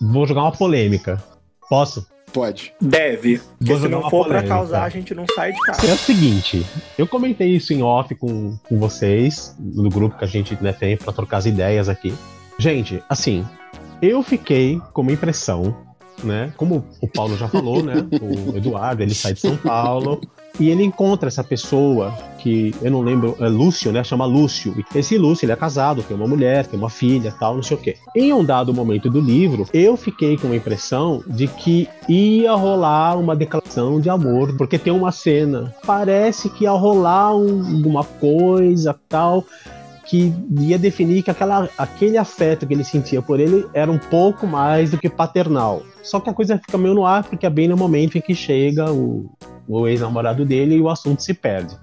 Vou 0.00 0.26
jogar 0.26 0.42
uma 0.42 0.50
polêmica. 0.52 1.22
Posso? 1.70 2.04
Pode. 2.32 2.72
Deve. 2.80 3.40
Porque 3.58 3.72
Vou 3.72 3.82
se 3.82 3.88
não 3.88 4.02
for 4.02 4.24
pra 4.26 4.40
polêmica. 4.40 4.48
causar, 4.48 4.84
a 4.84 4.88
gente 4.88 5.14
não 5.14 5.24
sai 5.34 5.52
de 5.52 5.60
casa. 5.60 5.86
É 5.86 5.92
o 5.92 5.98
seguinte, 5.98 6.66
eu 6.96 7.06
comentei 7.06 7.48
isso 7.48 7.72
em 7.72 7.82
off 7.82 8.14
com, 8.14 8.56
com 8.68 8.78
vocês, 8.78 9.54
no 9.58 9.88
grupo 9.88 10.16
que 10.18 10.24
a 10.24 10.28
gente 10.28 10.56
né, 10.62 10.72
tem 10.72 10.96
pra 10.96 11.12
trocar 11.12 11.38
as 11.38 11.46
ideias 11.46 11.88
aqui. 11.88 12.14
Gente, 12.58 13.02
assim, 13.08 13.46
eu 14.02 14.22
fiquei 14.22 14.80
com 14.92 15.02
uma 15.02 15.12
impressão, 15.12 15.76
né? 16.22 16.52
Como 16.56 16.84
o 17.00 17.08
Paulo 17.08 17.36
já 17.36 17.48
falou, 17.48 17.82
né? 17.82 17.94
O 18.20 18.56
Eduardo, 18.56 19.02
ele 19.02 19.14
sai 19.14 19.34
de 19.34 19.40
São 19.40 19.56
Paulo 19.56 20.20
e 20.58 20.70
ele 20.70 20.82
encontra 20.82 21.28
essa 21.28 21.44
pessoa 21.44 22.12
que 22.38 22.74
eu 22.82 22.90
não 22.90 23.00
lembro, 23.00 23.36
é 23.40 23.48
Lúcio, 23.48 23.92
né? 23.92 24.02
Chama 24.02 24.24
Lúcio. 24.24 24.74
Esse 24.94 25.16
Lúcio, 25.18 25.44
ele 25.44 25.52
é 25.52 25.56
casado, 25.56 26.02
tem 26.02 26.16
uma 26.16 26.26
mulher, 26.26 26.66
tem 26.66 26.78
uma 26.78 26.90
filha, 26.90 27.34
tal, 27.38 27.54
não 27.56 27.62
sei 27.62 27.76
o 27.76 27.80
quê. 27.80 27.96
Em 28.14 28.32
um 28.32 28.44
dado 28.44 28.72
momento 28.74 29.08
do 29.10 29.20
livro, 29.20 29.66
eu 29.72 29.96
fiquei 29.96 30.36
com 30.36 30.48
a 30.52 30.56
impressão 30.56 31.22
de 31.26 31.46
que 31.46 31.88
ia 32.08 32.54
rolar 32.54 33.16
uma 33.18 33.34
declaração 33.36 34.00
de 34.00 34.08
amor, 34.10 34.56
porque 34.56 34.78
tem 34.78 34.92
uma 34.92 35.12
cena, 35.12 35.74
parece 35.86 36.48
que 36.48 36.64
ia 36.64 36.70
rolar 36.72 37.34
um- 37.36 37.76
alguma 37.76 38.04
coisa, 38.04 38.98
tal, 39.08 39.44
que 40.06 40.32
ia 40.58 40.78
definir 40.78 41.22
que 41.22 41.30
aquela, 41.30 41.68
aquele 41.76 42.16
afeto 42.16 42.66
que 42.66 42.72
ele 42.72 42.84
sentia 42.84 43.20
por 43.20 43.38
ele 43.38 43.66
era 43.74 43.90
um 43.92 43.98
pouco 43.98 44.46
mais 44.46 44.90
do 44.90 44.98
que 44.98 45.08
paternal. 45.08 45.82
Só 46.02 46.18
que 46.18 46.30
a 46.30 46.32
coisa 46.32 46.56
fica 46.58 46.78
meio 46.78 46.94
no 46.94 47.04
ar, 47.04 47.24
porque 47.24 47.44
é 47.44 47.50
bem 47.50 47.68
no 47.68 47.76
momento 47.76 48.16
em 48.16 48.20
que 48.20 48.34
chega 48.34 48.90
o, 48.90 49.26
o 49.68 49.86
ex-namorado 49.86 50.44
dele 50.44 50.76
e 50.76 50.80
o 50.80 50.88
assunto 50.88 51.22
se 51.22 51.34
perde. 51.34 51.76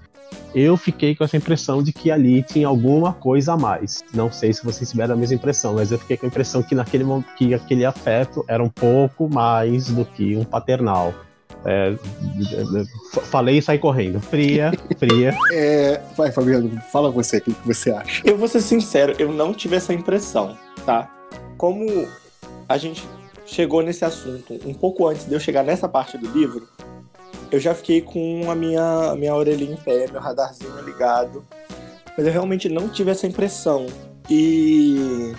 Eu 0.54 0.76
fiquei 0.76 1.14
com 1.14 1.22
essa 1.22 1.36
impressão 1.36 1.82
de 1.82 1.92
que 1.92 2.10
ali 2.10 2.42
tinha 2.42 2.66
alguma 2.66 3.12
coisa 3.12 3.52
a 3.52 3.56
mais. 3.56 4.02
Não 4.12 4.32
sei 4.32 4.52
se 4.52 4.64
vocês 4.64 4.90
tiveram 4.90 5.14
a 5.14 5.16
mesma 5.16 5.36
impressão, 5.36 5.74
mas 5.74 5.92
eu 5.92 5.98
fiquei 5.98 6.16
com 6.16 6.26
a 6.26 6.28
impressão 6.28 6.62
que 6.62 6.74
naquele 6.74 7.04
que 7.36 7.54
aquele 7.54 7.84
afeto 7.84 8.44
era 8.48 8.62
um 8.62 8.68
pouco 8.68 9.28
mais 9.28 9.88
do 9.88 10.04
que 10.04 10.36
um 10.36 10.44
paternal. 10.44 11.14
É, 11.64 11.94
falei 13.24 13.58
e 13.58 13.62
saí 13.62 13.78
correndo. 13.78 14.20
Fria, 14.20 14.72
fria. 14.98 15.34
É, 15.52 16.00
vai, 16.16 16.30
Fabiano, 16.32 16.70
fala 16.92 17.10
você, 17.10 17.38
o 17.38 17.40
que 17.40 17.52
que 17.52 17.66
você 17.66 17.90
acha? 17.90 18.22
Eu 18.24 18.38
vou 18.38 18.48
ser 18.48 18.60
sincero, 18.60 19.14
eu 19.18 19.32
não 19.32 19.52
tive 19.52 19.76
essa 19.76 19.92
impressão, 19.92 20.56
tá? 20.84 21.10
Como 21.56 22.08
a 22.68 22.78
gente 22.78 23.04
chegou 23.44 23.82
nesse 23.82 24.04
assunto 24.04 24.58
um 24.64 24.74
pouco 24.74 25.06
antes 25.06 25.26
de 25.26 25.34
eu 25.34 25.40
chegar 25.40 25.62
nessa 25.62 25.88
parte 25.88 26.16
do 26.16 26.28
livro, 26.30 26.68
eu 27.50 27.60
já 27.60 27.74
fiquei 27.74 28.00
com 28.00 28.50
a 28.50 28.54
minha, 28.54 29.10
a 29.10 29.16
minha 29.16 29.34
orelhinha 29.34 29.72
em 29.72 29.76
pé, 29.76 30.10
meu 30.10 30.20
radarzinho 30.20 30.80
ligado. 30.82 31.44
Mas 32.16 32.26
eu 32.26 32.32
realmente 32.32 32.68
não 32.68 32.88
tive 32.88 33.10
essa 33.10 33.26
impressão. 33.26 33.86
E 34.28 35.32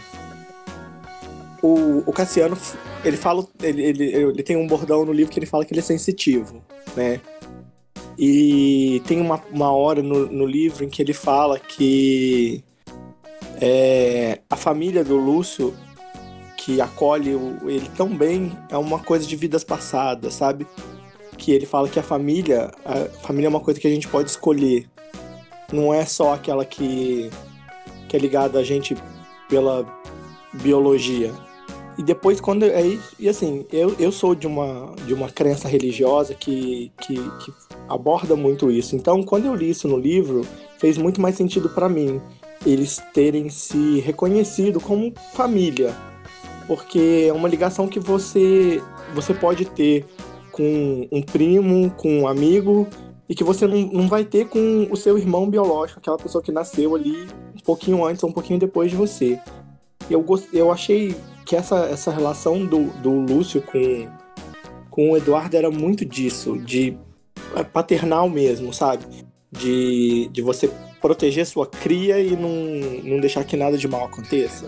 o, 1.61 2.03
o 2.05 2.13
Cassiano, 2.13 2.57
ele 3.03 3.17
fala. 3.17 3.45
Ele, 3.61 3.81
ele, 3.81 4.03
ele 4.03 4.43
tem 4.43 4.55
um 4.55 4.67
bordão 4.67 5.03
no 5.03 5.11
livro 5.11 5.31
que 5.31 5.39
ele 5.39 5.45
fala 5.45 5.65
que 5.65 5.73
ele 5.73 5.79
é 5.79 5.83
sensitivo, 5.83 6.61
né? 6.95 7.19
E 8.17 9.01
tem 9.05 9.21
uma, 9.21 9.41
uma 9.51 9.71
hora 9.71 10.01
no, 10.01 10.27
no 10.27 10.45
livro 10.45 10.83
em 10.83 10.89
que 10.89 11.01
ele 11.01 11.13
fala 11.13 11.59
que 11.59 12.63
é, 13.61 14.39
a 14.49 14.55
família 14.55 15.03
do 15.03 15.15
Lúcio, 15.15 15.75
que 16.57 16.81
acolhe 16.81 17.31
ele 17.65 17.89
tão 17.95 18.09
bem, 18.15 18.57
é 18.69 18.77
uma 18.77 18.99
coisa 18.99 19.25
de 19.25 19.35
vidas 19.35 19.63
passadas, 19.63 20.33
sabe? 20.33 20.65
Que 21.37 21.51
ele 21.51 21.65
fala 21.65 21.87
que 21.87 21.99
a 21.99 22.03
família, 22.03 22.71
a 22.83 23.05
família 23.21 23.47
é 23.47 23.49
uma 23.49 23.59
coisa 23.59 23.79
que 23.79 23.87
a 23.87 23.89
gente 23.89 24.07
pode 24.07 24.29
escolher. 24.29 24.87
Não 25.71 25.93
é 25.93 26.05
só 26.05 26.33
aquela 26.33 26.65
que, 26.65 27.29
que 28.07 28.15
é 28.15 28.19
ligada 28.19 28.59
a 28.59 28.63
gente 28.63 28.95
pela 29.49 29.85
biologia. 30.53 31.33
E 31.97 32.03
depois, 32.03 32.39
quando. 32.39 32.63
Aí, 32.63 32.99
e 33.19 33.27
assim, 33.27 33.65
eu, 33.71 33.95
eu 33.99 34.11
sou 34.11 34.35
de 34.35 34.45
uma, 34.45 34.93
de 35.05 35.13
uma 35.13 35.29
crença 35.29 35.67
religiosa 35.67 36.35
que, 36.35 36.91
que, 37.01 37.15
que 37.15 37.53
aborda 37.89 38.35
muito 38.35 38.69
isso. 38.69 38.95
Então, 38.95 39.23
quando 39.23 39.45
eu 39.45 39.55
li 39.55 39.71
isso 39.71 39.87
no 39.87 39.97
livro, 39.97 40.45
fez 40.77 40.97
muito 40.97 41.19
mais 41.19 41.35
sentido 41.35 41.69
pra 41.69 41.89
mim 41.89 42.21
eles 42.65 43.01
terem 43.13 43.49
se 43.49 43.99
reconhecido 43.99 44.79
como 44.79 45.13
família. 45.33 45.95
Porque 46.67 47.25
é 47.29 47.33
uma 47.33 47.47
ligação 47.47 47.87
que 47.87 47.99
você, 47.99 48.81
você 49.15 49.33
pode 49.33 49.65
ter 49.65 50.05
com 50.57 51.07
um 51.11 51.21
primo, 51.21 51.91
com 51.91 52.21
um 52.21 52.27
amigo, 52.27 52.87
e 53.29 53.35
que 53.35 53.43
você 53.43 53.67
não, 53.67 53.77
não 53.77 54.07
vai 54.07 54.25
ter 54.25 54.47
com 54.47 54.87
o 54.89 54.97
seu 54.97 55.17
irmão 55.17 55.47
biológico, 55.47 55.99
aquela 55.99 56.17
pessoa 56.17 56.43
que 56.43 56.51
nasceu 56.51 56.95
ali 56.95 57.27
um 57.55 57.59
pouquinho 57.63 58.03
antes 58.03 58.23
ou 58.23 58.29
um 58.29 58.33
pouquinho 58.33 58.59
depois 58.59 58.89
de 58.89 58.97
você. 58.97 59.39
Eu, 60.09 60.21
gost, 60.21 60.47
eu 60.53 60.71
achei 60.71 61.15
que 61.45 61.55
essa, 61.55 61.85
essa 61.85 62.09
relação 62.11 62.65
do, 62.65 62.85
do 63.01 63.11
Lúcio 63.11 63.61
com, 63.61 64.07
com 64.89 65.11
o 65.11 65.17
Eduardo 65.17 65.55
era 65.55 65.69
muito 65.69 66.03
disso, 66.03 66.57
de 66.57 66.97
é, 67.55 67.63
paternal 67.63 68.27
mesmo, 68.29 68.73
sabe? 68.73 69.05
De, 69.51 70.27
de 70.29 70.41
você 70.41 70.69
proteger 71.01 71.45
sua 71.45 71.67
cria 71.67 72.19
e 72.19 72.35
não, 72.35 72.49
não 73.03 73.19
deixar 73.19 73.43
que 73.43 73.55
nada 73.55 73.77
de 73.77 73.87
mal 73.87 74.05
aconteça. 74.05 74.67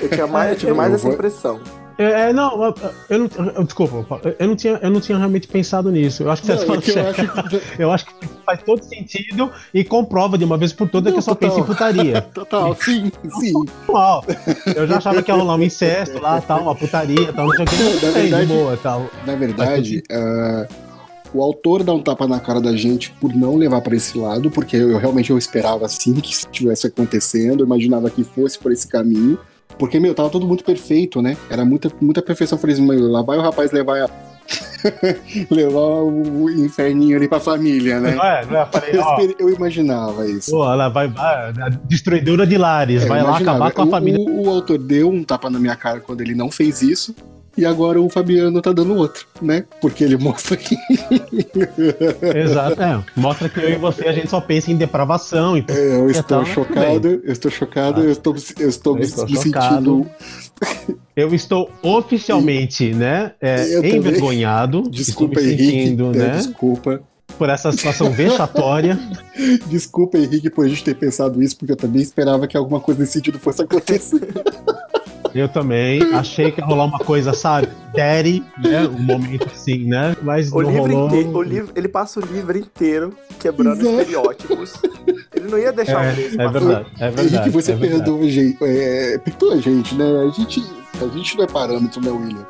Eu, 0.00 0.08
tinha 0.08 0.26
mais, 0.26 0.50
eu 0.52 0.56
tive 0.58 0.72
mais 0.74 0.90
Eu 0.90 0.94
essa 0.96 1.04
vou- 1.04 1.14
impressão. 1.14 1.60
É, 1.96 2.28
é, 2.28 2.32
não, 2.32 2.74
eu, 3.08 3.18
não. 3.18 3.28
eu- 3.54 3.64
desculpa, 3.64 4.20
eu 4.38 4.48
não, 4.48 4.56
tinha, 4.56 4.78
eu 4.82 4.90
não 4.90 5.00
tinha 5.00 5.16
realmente 5.16 5.46
pensado 5.46 5.90
nisso. 5.90 6.22
Eu 6.24 6.30
acho 6.30 6.42
que 6.42 6.48
você 6.48 6.66
Não, 6.66 6.74
é 6.74 6.78
que 6.80 6.90
eu 6.90 7.06
acho 7.08 7.14
que... 7.48 7.62
Eu 7.82 7.92
acho 7.92 8.06
que 8.06 8.12
faz 8.44 8.62
todo 8.62 8.82
sentido 8.82 9.50
e 9.72 9.84
comprova 9.84 10.36
de 10.36 10.44
uma 10.44 10.56
vez 10.58 10.72
por 10.72 10.88
todas 10.88 11.12
que 11.12 11.18
eu 11.18 11.22
só 11.22 11.34
total. 11.34 11.48
penso 11.50 11.60
em 11.62 11.66
putaria. 11.66 12.20
Total, 12.34 12.74
sim, 12.76 13.12
sim. 13.40 13.52
Normal. 13.86 14.24
Eu 14.74 14.86
já 14.86 14.96
achava 14.98 15.22
que 15.22 15.30
ia 15.30 15.34
rolar 15.36 15.54
um 15.56 15.62
incesto 15.62 16.20
lá, 16.20 16.40
tal, 16.40 16.62
uma 16.62 16.74
putaria, 16.74 17.32
tal, 17.32 17.46
não 17.46 17.54
sei 17.54 17.64
o 17.64 17.68
que. 17.68 18.06
Na 18.06 18.10
verdade- 18.12 18.46
de 18.46 18.52
boa, 18.52 18.76
tal. 18.76 19.06
Na 19.26 19.34
verdade, 19.34 20.02
ah, 20.10 20.66
o 21.32 21.42
autor 21.42 21.82
dá 21.82 21.92
um 21.92 22.02
tapa 22.02 22.26
na 22.26 22.38
cara 22.40 22.60
da 22.60 22.76
gente 22.76 23.10
por 23.20 23.34
não 23.34 23.56
levar 23.56 23.80
pra 23.80 23.94
esse 23.96 24.18
lado, 24.18 24.50
porque 24.50 24.76
eu, 24.76 24.90
eu 24.90 24.98
realmente 24.98 25.30
eu 25.30 25.38
esperava 25.38 25.86
assim 25.86 26.14
que 26.14 26.32
estivesse 26.32 26.86
acontecendo, 26.86 27.60
eu 27.60 27.66
imaginava 27.66 28.10
que 28.10 28.22
fosse 28.24 28.58
por 28.58 28.72
esse 28.72 28.86
caminho. 28.88 29.38
Porque, 29.78 29.98
meu, 30.00 30.14
tava 30.14 30.30
tudo 30.30 30.46
muito 30.46 30.64
perfeito, 30.64 31.20
né? 31.20 31.36
Era 31.50 31.64
muita, 31.64 31.90
muita 32.00 32.22
perfeição. 32.22 32.56
Eu 32.56 32.60
falei 32.60 32.74
assim, 32.74 32.86
meu, 32.86 33.08
lá 33.10 33.22
vai 33.22 33.36
o 33.38 33.42
rapaz 33.42 33.72
levar, 33.72 34.08
levar 35.50 36.02
o 36.02 36.50
inferninho 36.50 37.16
ali 37.16 37.28
pra 37.28 37.40
família, 37.40 38.00
né? 38.00 38.14
Não 38.14 38.24
é, 38.24 38.46
não 38.46 38.56
é? 38.58 38.62
Eu 38.62 38.66
falei, 38.66 38.98
ó, 38.98 39.20
eu 39.38 39.50
imaginava 39.50 40.26
isso. 40.26 40.50
pô, 40.52 40.64
ela 40.64 40.88
vai, 40.88 41.12
a 41.16 41.68
destruidora 41.84 42.46
de 42.46 42.56
lares, 42.56 43.02
É, 43.02 43.06
vai 43.06 43.22
lá 43.22 43.36
acabar 43.38 43.72
com 43.72 43.82
a 43.82 43.84
O- 43.86 43.90
família. 43.90 44.20
O, 44.20 44.46
o 44.46 44.50
autor 44.50 44.78
deu 44.78 45.10
um 45.10 45.22
tapa 45.24 45.50
na 45.50 45.58
minha 45.58 45.76
cara 45.76 46.00
quando 46.00 46.20
ele 46.20 46.34
não 46.34 46.50
fez 46.50 46.82
isso. 46.82 47.14
E 47.56 47.64
agora 47.64 48.00
o 48.00 48.08
Fabiano 48.10 48.60
tá 48.60 48.72
dando 48.72 48.94
outro, 48.96 49.26
né? 49.40 49.64
Porque 49.80 50.02
ele 50.02 50.16
mostra 50.16 50.56
que 50.56 50.76
Exato, 52.34 52.82
é. 52.82 53.02
Mostra 53.16 53.48
que 53.48 53.60
eu 53.60 53.70
e 53.70 53.76
você 53.76 54.06
a 54.08 54.12
gente 54.12 54.28
só 54.28 54.40
pensa 54.40 54.70
em 54.70 54.76
depravação. 54.76 55.56
Então, 55.56 55.74
É, 55.76 55.96
eu 56.00 56.10
estou 56.10 56.38
tudo 56.40 56.48
chocado, 56.50 57.08
eu 57.08 57.32
estou 57.32 57.50
chocado, 57.50 58.00
Ah. 58.00 58.04
eu 58.04 58.10
estou, 58.12 58.34
eu 58.58 58.68
estou 58.68 58.94
Eu 58.94 58.98
me, 58.98 59.04
estou 59.04 59.26
me 59.26 59.34
chocado. 59.36 59.74
sentindo. 59.74 60.10
eu 61.16 61.34
estou 61.34 61.70
oficialmente, 61.82 62.92
né, 62.92 63.32
é, 63.40 63.78
envergonhado. 63.88 64.82
Desculpa, 64.90 65.34
estou 65.40 65.44
me 65.46 65.52
Henrique. 65.52 65.78
sentindo, 65.80 66.06
é, 66.14 66.18
né, 66.18 66.30
Desculpa. 66.36 67.02
por 67.38 67.48
essa 67.48 67.70
situação 67.72 68.10
vexatória. 68.10 68.98
Desculpa, 69.66 70.18
Henrique, 70.18 70.50
por 70.50 70.64
a 70.64 70.68
gente 70.68 70.82
ter 70.84 70.94
pensado 70.96 71.42
isso, 71.42 71.56
porque 71.56 71.72
eu 71.72 71.76
também 71.76 72.02
esperava 72.02 72.46
que 72.46 72.56
alguma 72.56 72.80
coisa 72.80 73.00
nesse 73.00 73.12
sentido 73.12 73.38
fosse 73.38 73.62
acontecer. 73.62 74.20
Eu 75.34 75.48
também 75.48 76.00
achei 76.14 76.52
que 76.52 76.60
ia 76.60 76.66
rolar 76.66 76.84
uma 76.84 76.98
coisa, 77.00 77.32
sabe? 77.32 77.68
Daddy, 77.94 78.42
né? 78.62 78.86
Um 78.86 79.02
momento 79.02 79.46
assim, 79.52 79.84
né? 79.84 80.16
Mas 80.22 80.52
O 80.52 80.62
não 80.62 80.70
livro 80.70 80.82
rolou. 80.92 81.06
inteiro, 81.08 81.36
o 81.36 81.42
livro, 81.42 81.72
ele 81.74 81.88
passa 81.88 82.20
o 82.20 82.22
livro 82.24 82.56
inteiro 82.56 83.12
quebrando 83.40 83.80
Exato. 83.80 84.00
estereótipos. 84.00 84.74
Ele 85.34 85.48
não 85.50 85.58
ia 85.58 85.72
deixar 85.72 86.04
É, 86.04 86.12
o 86.12 86.16
mesmo 86.16 86.40
é 86.42 86.48
verdade, 86.48 86.86
é 87.00 87.10
verdade. 87.10 87.34
Henrique, 87.34 87.50
você 87.50 87.72
é 87.72 87.76
verdade. 87.76 88.02
perdoa 88.04 88.24
a 88.24 88.30
gente. 88.30 88.58
É, 88.62 89.18
perdoa 89.18 89.54
a 89.54 89.60
gente, 89.60 89.94
né? 89.96 90.04
A 90.04 90.30
gente, 90.30 90.62
a 91.02 91.06
gente 91.18 91.36
não 91.36 91.44
é 91.44 91.46
parâmetro, 91.48 92.00
né, 92.00 92.10
William? 92.10 92.46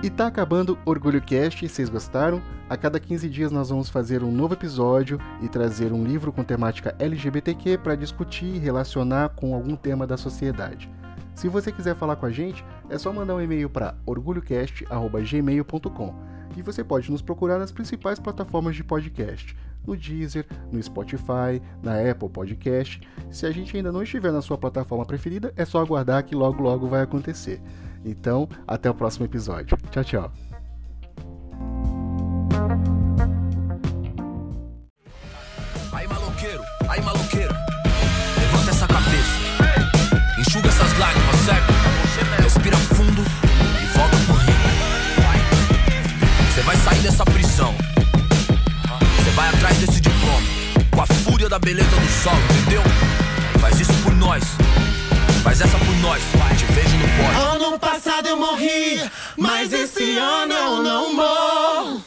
E 0.00 0.08
tá 0.08 0.28
acabando 0.28 0.78
Orgulho 0.84 1.20
Cast, 1.20 1.68
vocês 1.68 1.88
gostaram? 1.88 2.40
A 2.70 2.76
cada 2.76 3.00
15 3.00 3.28
dias 3.28 3.50
nós 3.50 3.70
vamos 3.70 3.88
fazer 3.88 4.22
um 4.22 4.30
novo 4.30 4.54
episódio 4.54 5.18
e 5.42 5.48
trazer 5.48 5.92
um 5.92 6.04
livro 6.04 6.32
com 6.32 6.44
temática 6.44 6.94
LGBTQ 7.00 7.78
para 7.78 7.96
discutir 7.96 8.46
e 8.46 8.60
relacionar 8.60 9.30
com 9.30 9.56
algum 9.56 9.74
tema 9.74 10.06
da 10.06 10.16
sociedade. 10.16 10.88
Se 11.34 11.48
você 11.48 11.72
quiser 11.72 11.96
falar 11.96 12.14
com 12.14 12.26
a 12.26 12.30
gente, 12.30 12.64
é 12.88 12.96
só 12.96 13.12
mandar 13.12 13.34
um 13.34 13.40
e-mail 13.40 13.68
para 13.68 13.96
orgulhocast.gmail.com 14.06 16.14
e 16.56 16.62
você 16.62 16.84
pode 16.84 17.10
nos 17.10 17.20
procurar 17.20 17.58
nas 17.58 17.72
principais 17.72 18.20
plataformas 18.20 18.76
de 18.76 18.84
podcast, 18.84 19.56
no 19.84 19.96
Deezer, 19.96 20.46
no 20.70 20.80
Spotify, 20.80 21.60
na 21.82 22.08
Apple 22.08 22.28
Podcast. 22.28 23.00
Se 23.32 23.46
a 23.46 23.50
gente 23.50 23.76
ainda 23.76 23.90
não 23.90 24.04
estiver 24.04 24.30
na 24.30 24.42
sua 24.42 24.56
plataforma 24.56 25.04
preferida, 25.04 25.52
é 25.56 25.64
só 25.64 25.80
aguardar 25.80 26.24
que 26.24 26.36
logo 26.36 26.62
logo 26.62 26.86
vai 26.86 27.02
acontecer. 27.02 27.60
Então, 28.04 28.48
até 28.66 28.90
o 28.90 28.94
próximo 28.94 29.24
episódio. 29.26 29.76
Tchau, 29.90 30.04
tchau. 30.04 30.32
Aí 35.92 36.06
maloqueiro, 36.06 36.62
aí 36.88 37.00
maloqueiro, 37.02 37.54
levanta 38.38 38.70
essa 38.70 38.86
cabeça, 38.86 39.38
enxuga 40.38 40.68
essas 40.68 40.98
lágrimas, 40.98 41.36
certo? 41.44 41.72
Respira 42.42 42.76
fundo 42.76 43.22
e 43.82 43.86
volta 43.96 44.16
pro 44.26 44.34
rio. 44.34 44.54
Você 46.52 46.62
vai 46.62 46.76
sair 46.76 47.00
dessa 47.00 47.24
prisão, 47.24 47.74
você 49.16 49.30
vai 49.34 49.48
atrás 49.48 49.76
desse 49.78 50.00
diploma, 50.00 50.46
com 50.90 51.02
a 51.02 51.06
fúria 51.06 51.48
da 51.48 51.58
beleza 51.58 51.96
do 51.96 52.08
sol, 52.08 52.34
entendeu? 52.60 52.82
Faz 53.60 53.80
isso 53.80 53.92
por 54.02 54.14
nós, 54.14 54.44
faz 55.42 55.60
essa 55.60 55.78
por 55.78 55.96
nós, 55.96 56.22
te 56.56 56.64
vejo 56.72 56.96
no 56.96 57.08
pódio. 57.08 57.66
Ano 57.66 57.78
passado 57.78 58.26
eu 58.26 58.36
morri, 58.36 59.00
mas 59.36 59.72
esse 59.72 60.16
ano 60.18 60.52
eu 60.52 60.82
não 60.82 61.14
morro. 61.14 62.04